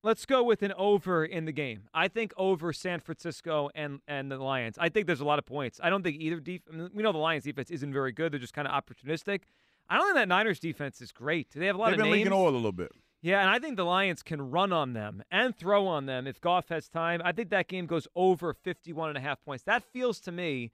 Let's 0.03 0.27
go 0.27 0.43
with 0.45 0.63
an 0.63 0.73
over 0.77 1.25
in 1.25 1.47
the 1.47 1.53
game. 1.53 1.85
I 1.95 2.09
think 2.09 2.33
over 2.37 2.73
San 2.75 3.01
Francisco 3.01 3.71
and 3.75 4.01
and 4.07 4.31
the 4.31 4.37
Lions. 4.37 4.77
I 4.79 4.91
think 4.91 5.07
there's 5.07 5.21
a 5.23 5.25
lot 5.25 5.39
of 5.39 5.47
points. 5.47 5.81
I 5.83 5.89
don't 5.89 6.03
think 6.03 6.21
either 6.21 6.41
def- 6.41 6.61
I 6.71 6.77
mean, 6.77 6.91
we 6.95 7.03
know 7.03 7.13
the 7.13 7.19
Lions 7.19 7.45
defense 7.45 7.71
isn't 7.71 7.93
very 7.93 8.13
good. 8.13 8.31
They're 8.33 8.39
just 8.39 8.53
kind 8.53 8.69
of 8.69 8.75
opportunistic. 8.75 9.41
I 9.89 9.97
don't 9.97 10.05
think 10.07 10.17
that 10.17 10.29
Niners 10.29 10.59
defense 10.61 11.01
is 11.01 11.11
great. 11.11 11.49
They 11.55 11.67
have 11.67 11.77
a 11.77 11.79
lot 11.79 11.93
of. 11.93 11.93
They've 11.93 12.01
of 12.01 12.05
been 12.05 12.11
names. 12.19 12.25
leaking 12.27 12.33
oil 12.39 12.51
a 12.51 12.57
little 12.57 12.73
bit. 12.73 12.93
Yeah, 13.23 13.41
and 13.41 13.49
I 13.49 13.59
think 13.59 13.77
the 13.79 13.85
Lions 13.87 14.23
can 14.23 14.51
run 14.51 14.71
on 14.75 14.93
them 14.93 15.23
and 15.31 15.57
throw 15.57 15.87
on 15.87 16.05
them 16.05 16.27
if 16.27 16.39
Goff 16.39 16.69
has 16.69 16.91
time. 16.91 17.23
I 17.25 17.33
think 17.33 17.49
that 17.49 17.69
game 17.69 17.87
goes 17.87 18.07
over 18.15 18.53
51 18.53 19.09
and 19.09 19.17
a 19.17 19.23
half 19.23 19.43
points. 19.43 19.65
That 19.65 19.83
feels 19.83 20.21
to 20.21 20.33
me 20.33 20.73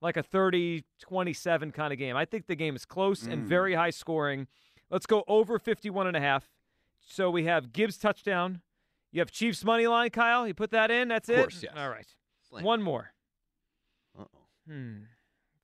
like 0.00 0.16
a 0.16 0.22
30-27 0.22 1.74
kind 1.74 1.92
of 1.92 1.98
game. 1.98 2.16
I 2.16 2.24
think 2.24 2.46
the 2.46 2.54
game 2.56 2.74
is 2.74 2.86
close 2.86 3.26
and 3.26 3.42
Mm. 3.44 3.46
very 3.48 3.74
high 3.74 3.90
scoring. 3.90 4.46
Let's 4.90 5.04
go 5.04 5.24
over 5.28 5.58
51 5.58 6.06
and 6.06 6.16
a 6.16 6.20
half. 6.20 6.48
So 7.10 7.28
we 7.30 7.44
have 7.44 7.72
Gibbs 7.72 7.98
touchdown. 7.98 8.62
You 9.12 9.20
have 9.20 9.32
Chiefs 9.32 9.64
money 9.64 9.88
line, 9.88 10.10
Kyle. 10.10 10.46
You 10.46 10.54
put 10.54 10.70
that 10.70 10.90
in. 10.92 11.08
That's 11.08 11.28
Of 11.28 11.34
it. 11.36 11.40
course, 11.40 11.62
yes. 11.64 11.72
All 11.76 11.88
right. 11.90 12.06
Slam. 12.48 12.62
One 12.64 12.82
more. 12.82 13.12
Uh-oh. 14.18 14.38
Hmm. 14.68 14.98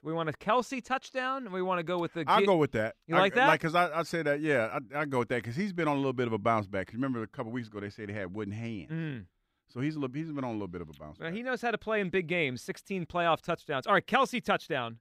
We 0.02 0.12
want 0.12 0.28
a 0.28 0.32
Kelce 0.32 0.82
touchdown. 0.84 1.46
Or 1.46 1.50
we 1.50 1.62
want 1.62 1.78
to 1.78 1.84
go 1.84 1.98
with 1.98 2.14
the. 2.14 2.24
I'll 2.26 2.40
Gi- 2.40 2.46
go 2.46 2.56
with 2.56 2.72
that. 2.72 2.96
You 3.06 3.14
I, 3.16 3.20
like 3.20 3.34
that? 3.34 3.46
Like, 3.46 3.60
cause 3.60 3.74
I, 3.76 3.96
I 3.96 4.02
say 4.02 4.22
that, 4.22 4.40
yeah, 4.40 4.78
I, 4.94 5.00
I 5.00 5.04
go 5.04 5.20
with 5.20 5.28
that 5.28 5.36
because 5.42 5.54
he's 5.56 5.72
been 5.72 5.86
on 5.88 5.94
a 5.94 6.00
little 6.00 6.12
bit 6.12 6.26
of 6.26 6.32
a 6.32 6.38
bounce 6.38 6.66
back. 6.66 6.88
'Cause 6.88 6.94
remember 6.94 7.22
a 7.22 7.26
couple 7.28 7.52
weeks 7.52 7.68
ago 7.68 7.78
they 7.80 7.90
said 7.90 8.08
he 8.08 8.14
had 8.14 8.34
wooden 8.34 8.52
hands, 8.52 8.90
Mm. 8.90 9.26
so 9.68 9.80
he's 9.80 9.94
a 9.96 10.00
little, 10.00 10.14
he's 10.14 10.26
been 10.30 10.44
on 10.44 10.50
a 10.50 10.52
little 10.52 10.66
bit 10.68 10.80
of 10.80 10.88
a 10.88 10.92
bounce 10.94 11.18
Well, 11.18 11.28
back. 11.30 11.36
he 11.36 11.42
knows 11.44 11.62
how 11.62 11.70
to 11.70 11.78
play 11.78 12.00
in 12.00 12.10
big 12.10 12.26
games. 12.26 12.60
16 12.62 13.06
playoff 13.06 13.40
touchdowns. 13.40 13.86
All 13.86 13.94
right, 13.94 14.06
Kelce 14.06 14.42
touchdown. 14.42 14.98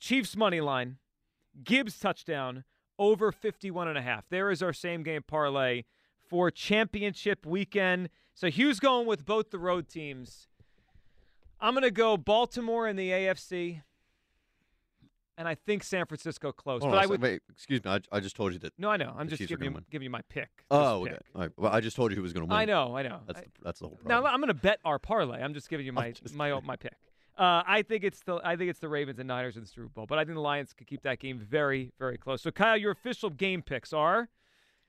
Chiefs 0.00 0.36
money 0.36 0.60
line. 0.60 0.98
Gibbs 1.62 1.98
touchdown 1.98 2.64
over 2.98 3.32
51 3.32 3.88
and 3.88 3.98
a 3.98 4.02
half. 4.02 4.28
There 4.28 4.50
is 4.50 4.62
our 4.62 4.72
same 4.72 5.02
game 5.02 5.22
parlay 5.26 5.84
for 6.28 6.50
championship 6.50 7.46
weekend. 7.46 8.08
So 8.34 8.48
Hugh's 8.48 8.80
going 8.80 9.06
with 9.06 9.24
both 9.24 9.50
the 9.50 9.58
road 9.58 9.88
teams. 9.88 10.48
I'm 11.60 11.74
going 11.74 11.82
to 11.84 11.90
go 11.90 12.16
Baltimore 12.16 12.88
in 12.88 12.96
the 12.96 13.10
AFC. 13.10 13.82
And 15.36 15.48
I 15.48 15.56
think 15.56 15.82
San 15.82 16.06
Francisco 16.06 16.52
close. 16.52 16.80
Hold 16.82 16.92
but 16.92 17.02
I 17.02 17.06
would 17.06 17.20
Wait, 17.20 17.42
excuse 17.50 17.82
me. 17.84 17.90
I, 17.90 17.98
I 18.12 18.20
just 18.20 18.36
told 18.36 18.52
you 18.52 18.60
that. 18.60 18.72
No, 18.78 18.88
I 18.90 18.96
know. 18.96 19.12
I'm 19.16 19.28
just 19.28 19.44
giving 19.44 19.72
you, 19.72 19.80
giving 19.90 20.04
you 20.04 20.10
my 20.10 20.20
pick. 20.28 20.48
Oh, 20.70 21.06
pick. 21.08 21.18
All 21.34 21.40
right. 21.42 21.50
Well, 21.56 21.72
I 21.72 21.80
just 21.80 21.96
told 21.96 22.12
you 22.12 22.16
who 22.16 22.22
was 22.22 22.32
going 22.32 22.46
to 22.46 22.52
win. 22.52 22.56
I 22.56 22.64
know, 22.64 22.96
I 22.96 23.02
know. 23.02 23.20
That's 23.26 23.40
I- 23.40 23.42
the, 23.42 23.48
that's 23.62 23.80
the 23.80 23.88
whole 23.88 23.96
problem. 23.96 24.22
Now. 24.24 24.30
I'm 24.30 24.38
going 24.38 24.48
to 24.48 24.54
bet 24.54 24.78
our 24.84 25.00
parlay. 25.00 25.42
I'm 25.42 25.52
just 25.52 25.68
giving 25.68 25.86
you 25.86 25.92
my 25.92 26.14
my 26.34 26.60
my 26.60 26.76
pick. 26.76 26.94
Uh, 27.36 27.62
I 27.66 27.82
think 27.82 28.04
it's 28.04 28.20
the 28.20 28.40
I 28.44 28.56
think 28.56 28.70
it's 28.70 28.78
the 28.78 28.88
Ravens 28.88 29.18
and 29.18 29.26
Niners 29.26 29.56
in 29.56 29.62
the 29.62 29.68
Super 29.68 29.88
Bowl, 29.88 30.06
but 30.06 30.18
I 30.18 30.24
think 30.24 30.36
the 30.36 30.40
Lions 30.40 30.72
could 30.72 30.86
keep 30.86 31.02
that 31.02 31.18
game 31.18 31.38
very 31.38 31.92
very 31.98 32.16
close. 32.16 32.42
So 32.42 32.50
Kyle, 32.52 32.76
your 32.76 32.92
official 32.92 33.28
game 33.30 33.60
picks 33.62 33.92
are 33.92 34.28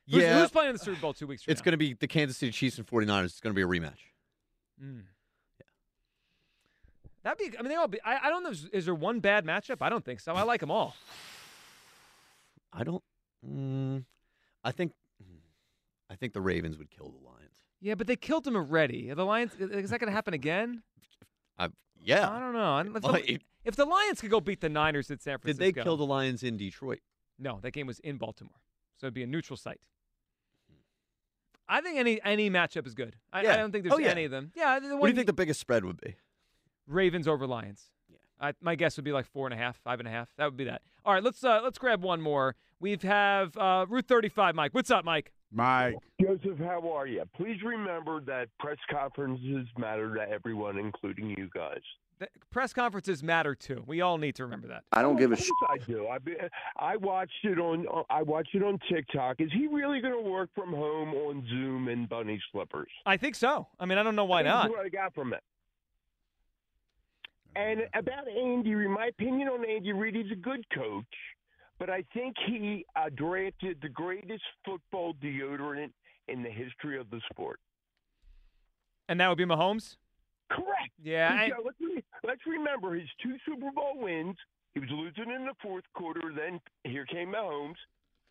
who's, 0.09 0.21
Yeah. 0.21 0.39
who's 0.39 0.51
playing 0.51 0.69
in 0.69 0.75
the 0.75 0.79
Super 0.83 1.01
Bowl 1.01 1.13
two 1.13 1.25
weeks 1.25 1.43
from 1.43 1.51
It's 1.51 1.61
going 1.61 1.71
to 1.73 1.77
be 1.77 1.93
the 1.93 2.07
Kansas 2.07 2.37
City 2.37 2.51
Chiefs 2.51 2.77
and 2.77 2.85
49ers. 2.85 3.25
It's 3.25 3.39
going 3.39 3.55
to 3.55 3.55
be 3.55 3.63
a 3.63 3.67
rematch. 3.67 3.97
Mm. 4.83 5.03
That'd 7.23 7.39
be. 7.39 7.57
I 7.57 7.61
mean, 7.63 7.69
they 7.69 7.75
all 7.75 7.87
be. 7.87 7.99
I, 8.05 8.27
I 8.27 8.29
don't 8.29 8.43
know. 8.43 8.51
Is, 8.51 8.65
is 8.71 8.85
there 8.85 8.93
one 8.93 9.19
bad 9.19 9.45
matchup? 9.45 9.77
I 9.81 9.89
don't 9.89 10.05
think 10.05 10.19
so. 10.19 10.33
I 10.33 10.43
like 10.43 10.59
them 10.59 10.69
all. 10.69 10.95
I 12.71 12.83
don't. 12.83 13.03
Mm, 13.43 14.03
I 14.63 14.71
think. 14.71 14.91
I 16.07 16.15
think 16.15 16.33
the 16.33 16.41
Ravens 16.41 16.77
would 16.77 16.91
kill 16.91 17.09
the 17.09 17.25
Lions. 17.27 17.63
Yeah, 17.81 17.95
but 17.95 18.05
they 18.05 18.15
killed 18.15 18.43
them 18.43 18.55
already. 18.55 19.09
Are 19.09 19.15
the 19.15 19.25
Lions. 19.25 19.53
Is 19.57 19.89
that 19.89 19.99
going 19.99 20.07
to 20.09 20.15
happen 20.15 20.35
again? 20.35 20.83
I, 21.57 21.69
yeah. 22.03 22.29
I 22.29 22.39
don't 22.39 22.53
know. 22.53 22.79
If 22.97 23.01
the, 23.03 23.39
if 23.63 23.75
the 23.75 23.85
Lions 23.85 24.21
could 24.21 24.29
go 24.29 24.39
beat 24.41 24.61
the 24.61 24.69
Niners 24.69 25.09
at 25.11 25.21
San 25.21 25.37
Francisco. 25.39 25.63
Did 25.65 25.75
they 25.75 25.81
kill 25.83 25.97
the 25.97 26.05
Lions 26.05 26.43
in 26.43 26.57
Detroit? 26.57 26.99
No, 27.39 27.59
that 27.61 27.71
game 27.71 27.87
was 27.87 27.99
in 27.99 28.17
Baltimore, 28.17 28.61
so 28.97 29.07
it'd 29.07 29.13
be 29.13 29.23
a 29.23 29.27
neutral 29.27 29.57
site. 29.57 29.79
I 31.67 31.81
think 31.81 31.97
any 31.97 32.21
any 32.23 32.49
matchup 32.49 32.85
is 32.85 32.93
good. 32.93 33.15
I, 33.33 33.39
I 33.39 33.57
don't 33.57 33.71
think 33.71 33.83
there's 33.83 33.95
Oh, 33.95 33.97
yeah. 33.97 34.09
any 34.11 34.25
of 34.25 34.31
them. 34.31 34.51
Yeah, 34.55 34.79
the 34.79 34.95
What 34.95 35.07
do 35.07 35.09
you 35.09 35.15
think 35.15 35.27
the 35.27 35.33
biggest 35.33 35.59
spread 35.59 35.83
would 35.83 35.99
be? 35.99 36.15
Ravens 36.87 37.27
over 37.27 37.47
Lions. 37.47 37.89
Yeah. 38.07 38.17
I, 38.39 38.53
my 38.61 38.75
guess 38.75 38.95
would 38.97 39.05
be 39.05 39.11
like 39.11 39.25
four 39.25 39.47
and 39.47 39.53
a 39.53 39.57
half, 39.57 39.77
five 39.77 39.99
and 39.99 40.07
a 40.07 40.11
half. 40.11 40.29
That 40.37 40.45
would 40.45 40.57
be 40.57 40.65
that. 40.65 40.81
All 41.03 41.13
right, 41.13 41.23
let's 41.23 41.43
uh, 41.43 41.61
let's 41.63 41.77
grab 41.79 42.03
one 42.03 42.21
more. 42.21 42.55
We've 42.79 43.01
have 43.01 43.57
uh, 43.57 43.85
Route 43.89 44.05
35, 44.07 44.53
Mike. 44.53 44.73
What's 44.73 44.91
up, 44.91 45.03
Mike? 45.05 45.31
Mike. 45.55 45.95
Joseph, 46.21 46.59
how 46.59 46.91
are 46.93 47.07
you? 47.07 47.23
Please 47.35 47.61
remember 47.63 48.19
that 48.21 48.49
press 48.59 48.77
conferences 48.91 49.67
matter 49.77 50.13
to 50.15 50.29
everyone, 50.29 50.77
including 50.77 51.29
you 51.29 51.49
guys. 51.53 51.79
The 52.19 52.27
press 52.49 52.71
conferences 52.73 53.21
matter 53.23 53.55
too. 53.55 53.83
We 53.87 53.99
all 54.01 54.17
need 54.17 54.35
to 54.35 54.43
remember 54.43 54.67
that. 54.69 54.83
I 54.93 55.01
don't 55.01 55.17
give 55.17 55.31
a 55.33 55.35
shit. 55.35 55.49
I 55.69 55.77
do. 55.85 56.07
I, 56.07 56.17
be- 56.17 56.37
I 56.77 56.95
watched 56.97 57.43
it 57.43 57.59
on 57.59 57.85
I 58.09 58.21
watched 58.21 58.55
it 58.55 58.63
on 58.63 58.79
TikTok. 58.89 59.37
Is 59.39 59.51
he 59.51 59.67
really 59.67 59.99
going 59.99 60.13
to 60.23 60.29
work 60.29 60.49
from 60.55 60.71
home 60.71 61.13
on 61.13 61.45
Zoom 61.49 61.89
in 61.89 62.05
bunny 62.05 62.41
slippers? 62.51 62.87
I 63.05 63.17
think 63.17 63.35
so. 63.35 63.67
I 63.79 63.85
mean, 63.85 63.97
I 63.97 64.03
don't 64.03 64.15
know 64.15 64.23
why 64.25 64.43
That's 64.43 64.67
not. 64.67 64.69
what 64.69 64.85
I 64.85 64.89
got 64.89 65.13
from 65.13 65.33
it. 65.33 65.41
And 67.57 67.81
about 67.93 68.27
Andy, 68.29 68.75
Reid, 68.75 68.89
my 68.89 69.07
opinion 69.07 69.47
on 69.49 69.65
Andy 69.65 69.93
Reid, 69.93 70.15
he's 70.15 70.31
a 70.31 70.35
good 70.35 70.65
coach, 70.73 71.05
but 71.79 71.89
I 71.89 72.03
think 72.13 72.35
he 72.45 72.85
uh, 72.95 73.09
drafted 73.15 73.79
the 73.81 73.89
greatest 73.89 74.43
football 74.63 75.13
deodorant 75.21 75.91
in 76.27 76.41
the 76.43 76.49
history 76.49 76.97
of 76.99 77.09
the 77.09 77.21
sport. 77.31 77.59
And 79.09 79.19
that 79.19 79.29
would 79.29 79.37
be 79.37 79.45
Mahomes. 79.45 79.97
Correct. 80.49 80.91
Yeah, 81.03 81.35
I- 81.39 81.51
uh, 81.51 81.61
let's, 81.63 81.77
re- 81.81 82.03
let's 82.23 82.41
remember 82.47 82.95
his 82.95 83.09
two 83.21 83.35
Super 83.45 83.71
Bowl 83.71 83.93
wins. 83.95 84.35
He 84.73 84.79
was 84.79 84.89
losing 84.91 85.31
in 85.33 85.45
the 85.45 85.53
fourth 85.61 85.85
quarter. 85.93 86.31
Then 86.35 86.59
here 86.83 87.05
came 87.05 87.29
Mahomes, 87.33 87.75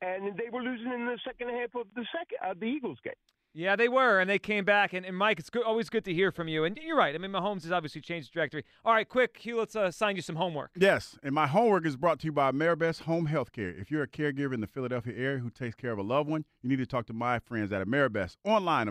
and 0.03 0.37
they 0.37 0.51
were 0.53 0.63
losing 0.63 0.93
in 0.93 1.07
the 1.07 1.19
second 1.25 1.49
half 1.51 1.75
of 1.75 1.87
the 1.95 2.05
second 2.13 2.39
uh, 2.45 2.55
the 2.59 2.67
Eagles 2.67 2.99
game. 3.03 3.15
Yeah, 3.57 3.77
they 3.77 3.89
were, 3.89 4.19
and 4.19 4.29
they 4.29 4.41
came 4.41 4.65
back. 4.65 4.93
And, 4.93 5.07
and 5.07 5.17
Mike, 5.17 5.39
it's 5.39 5.49
good, 5.49 5.63
always 5.63 5.89
good 5.89 6.05
to 6.07 6.13
hear 6.13 6.33
from 6.33 6.49
you. 6.49 6.65
And 6.65 6.77
you're 6.85 6.97
right. 6.97 7.15
I 7.15 7.19
mean, 7.19 7.31
Mahomes 7.31 7.63
has 7.63 7.71
obviously 7.71 8.01
changed 8.01 8.29
the 8.29 8.33
trajectory. 8.33 8.65
All 8.85 8.93
right, 8.93 9.09
quick, 9.09 9.39
Hugh, 9.39 9.59
let's 9.59 9.77
uh, 9.77 9.85
assign 9.85 10.17
you 10.17 10.23
some 10.23 10.35
homework. 10.35 10.73
Yes, 10.77 11.17
and 11.23 11.33
my 11.33 11.47
homework 11.47 11.87
is 11.87 11.97
brought 11.97 12.19
to 12.21 12.27
you 12.27 12.33
by 12.33 12.51
Ameribest 12.51 13.03
Home 13.03 13.27
Health 13.27 13.53
Care. 13.53 13.71
If 13.71 13.93
you're 13.93 14.03
a 14.03 14.09
caregiver 14.09 14.55
in 14.55 14.61
the 14.61 14.67
Philadelphia 14.67 15.15
area 15.17 15.39
who 15.39 15.51
takes 15.51 15.77
care 15.77 15.93
of 15.93 15.99
a 15.99 16.03
loved 16.03 16.29
one, 16.29 16.45
you 16.63 16.69
need 16.69 16.79
to 16.79 16.87
talk 16.87 17.07
to 17.07 17.13
my 17.13 17.39
friends 17.39 17.73
at 17.73 17.87
Ameribest. 17.87 18.37
Online, 18.45 18.89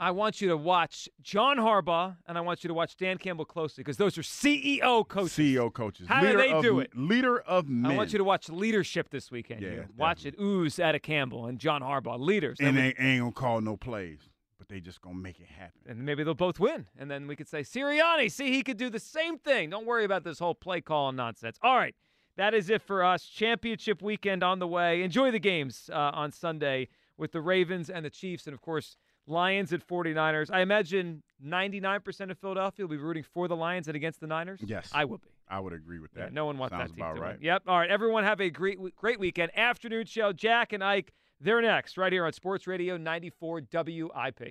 I 0.00 0.12
want 0.12 0.40
you 0.40 0.48
to 0.48 0.56
watch 0.56 1.08
John 1.22 1.56
Harbaugh, 1.56 2.16
and 2.26 2.38
I 2.38 2.40
want 2.40 2.62
you 2.62 2.68
to 2.68 2.74
watch 2.74 2.96
Dan 2.96 3.18
Campbell 3.18 3.44
closely 3.44 3.82
because 3.82 3.96
those 3.96 4.16
are 4.16 4.22
CEO 4.22 5.06
coaches. 5.06 5.32
CEO 5.32 5.72
coaches. 5.72 6.06
How 6.08 6.22
leader 6.22 6.32
do 6.32 6.38
they 6.38 6.52
of, 6.52 6.62
do 6.62 6.80
it? 6.80 6.90
Leader 6.96 7.40
of 7.40 7.68
men. 7.68 7.90
I 7.90 7.96
want 7.96 8.12
you 8.12 8.18
to 8.18 8.24
watch 8.24 8.48
leadership 8.48 9.10
this 9.10 9.30
weekend. 9.30 9.62
Yeah, 9.62 9.84
watch 9.96 10.24
it 10.24 10.34
ooze 10.40 10.78
out 10.78 10.94
of 10.94 11.02
Campbell 11.02 11.46
and 11.46 11.58
John 11.58 11.82
Harbaugh, 11.82 12.18
leaders. 12.18 12.58
and 12.60 12.76
they 12.76 12.94
ain't 12.98 13.20
gonna 13.20 13.32
call 13.32 13.60
no 13.60 13.76
plays, 13.76 14.20
but 14.58 14.68
they 14.68 14.80
just 14.80 15.00
gonna 15.00 15.16
make 15.16 15.40
it 15.40 15.48
happen. 15.48 15.80
and 15.86 16.04
maybe 16.04 16.22
they'll 16.22 16.34
both 16.34 16.60
win. 16.60 16.86
And 16.98 17.10
then 17.10 17.26
we 17.26 17.34
could 17.36 17.48
say, 17.48 17.62
Sirianni, 17.62 18.30
see, 18.30 18.52
he 18.52 18.62
could 18.62 18.76
do 18.76 18.88
the 18.88 19.00
same 19.00 19.38
thing. 19.38 19.70
Don't 19.70 19.86
worry 19.86 20.04
about 20.04 20.24
this 20.24 20.38
whole 20.38 20.54
play 20.54 20.80
call 20.80 21.10
nonsense. 21.12 21.58
All 21.62 21.76
right. 21.76 21.94
That 22.36 22.54
is 22.54 22.70
it 22.70 22.80
for 22.80 23.04
us. 23.04 23.24
Championship 23.24 24.00
weekend 24.00 24.42
on 24.42 24.60
the 24.60 24.66
way. 24.66 25.02
Enjoy 25.02 25.30
the 25.30 25.38
games 25.38 25.90
uh, 25.92 26.12
on 26.14 26.32
Sunday 26.32 26.88
with 27.18 27.32
the 27.32 27.40
Ravens 27.40 27.90
and 27.90 28.04
the 28.04 28.10
Chiefs, 28.10 28.46
and 28.46 28.54
of 28.54 28.62
course, 28.62 28.96
Lions 29.30 29.72
at 29.72 29.86
49ers. 29.86 30.50
I 30.52 30.60
imagine 30.60 31.22
99% 31.44 32.30
of 32.30 32.38
Philadelphia 32.38 32.84
will 32.84 32.90
be 32.90 32.96
rooting 32.96 33.22
for 33.22 33.48
the 33.48 33.56
Lions 33.56 33.86
and 33.88 33.96
against 33.96 34.20
the 34.20 34.26
Niners. 34.26 34.60
Yes, 34.64 34.90
I 34.92 35.04
will 35.04 35.18
be. 35.18 35.28
I 35.48 35.58
would 35.58 35.72
agree 35.72 35.98
with 35.98 36.12
that. 36.14 36.20
Yeah, 36.20 36.28
no 36.32 36.44
one 36.44 36.58
wants 36.58 36.74
Sounds 36.74 36.90
that 36.90 36.96
team 36.96 37.14
to 37.14 37.20
right. 37.20 37.34
win. 37.34 37.42
Yep. 37.42 37.62
All 37.66 37.78
right. 37.78 37.90
Everyone 37.90 38.24
have 38.24 38.40
a 38.40 38.50
great 38.50 38.78
great 38.96 39.18
weekend. 39.18 39.50
Afternoon 39.56 40.06
show. 40.06 40.32
Jack 40.32 40.72
and 40.72 40.84
Ike. 40.84 41.12
They're 41.40 41.62
next, 41.62 41.96
right 41.96 42.12
here 42.12 42.26
on 42.26 42.32
Sports 42.34 42.66
Radio 42.66 42.98
94 42.98 43.62
WIP. 43.72 44.50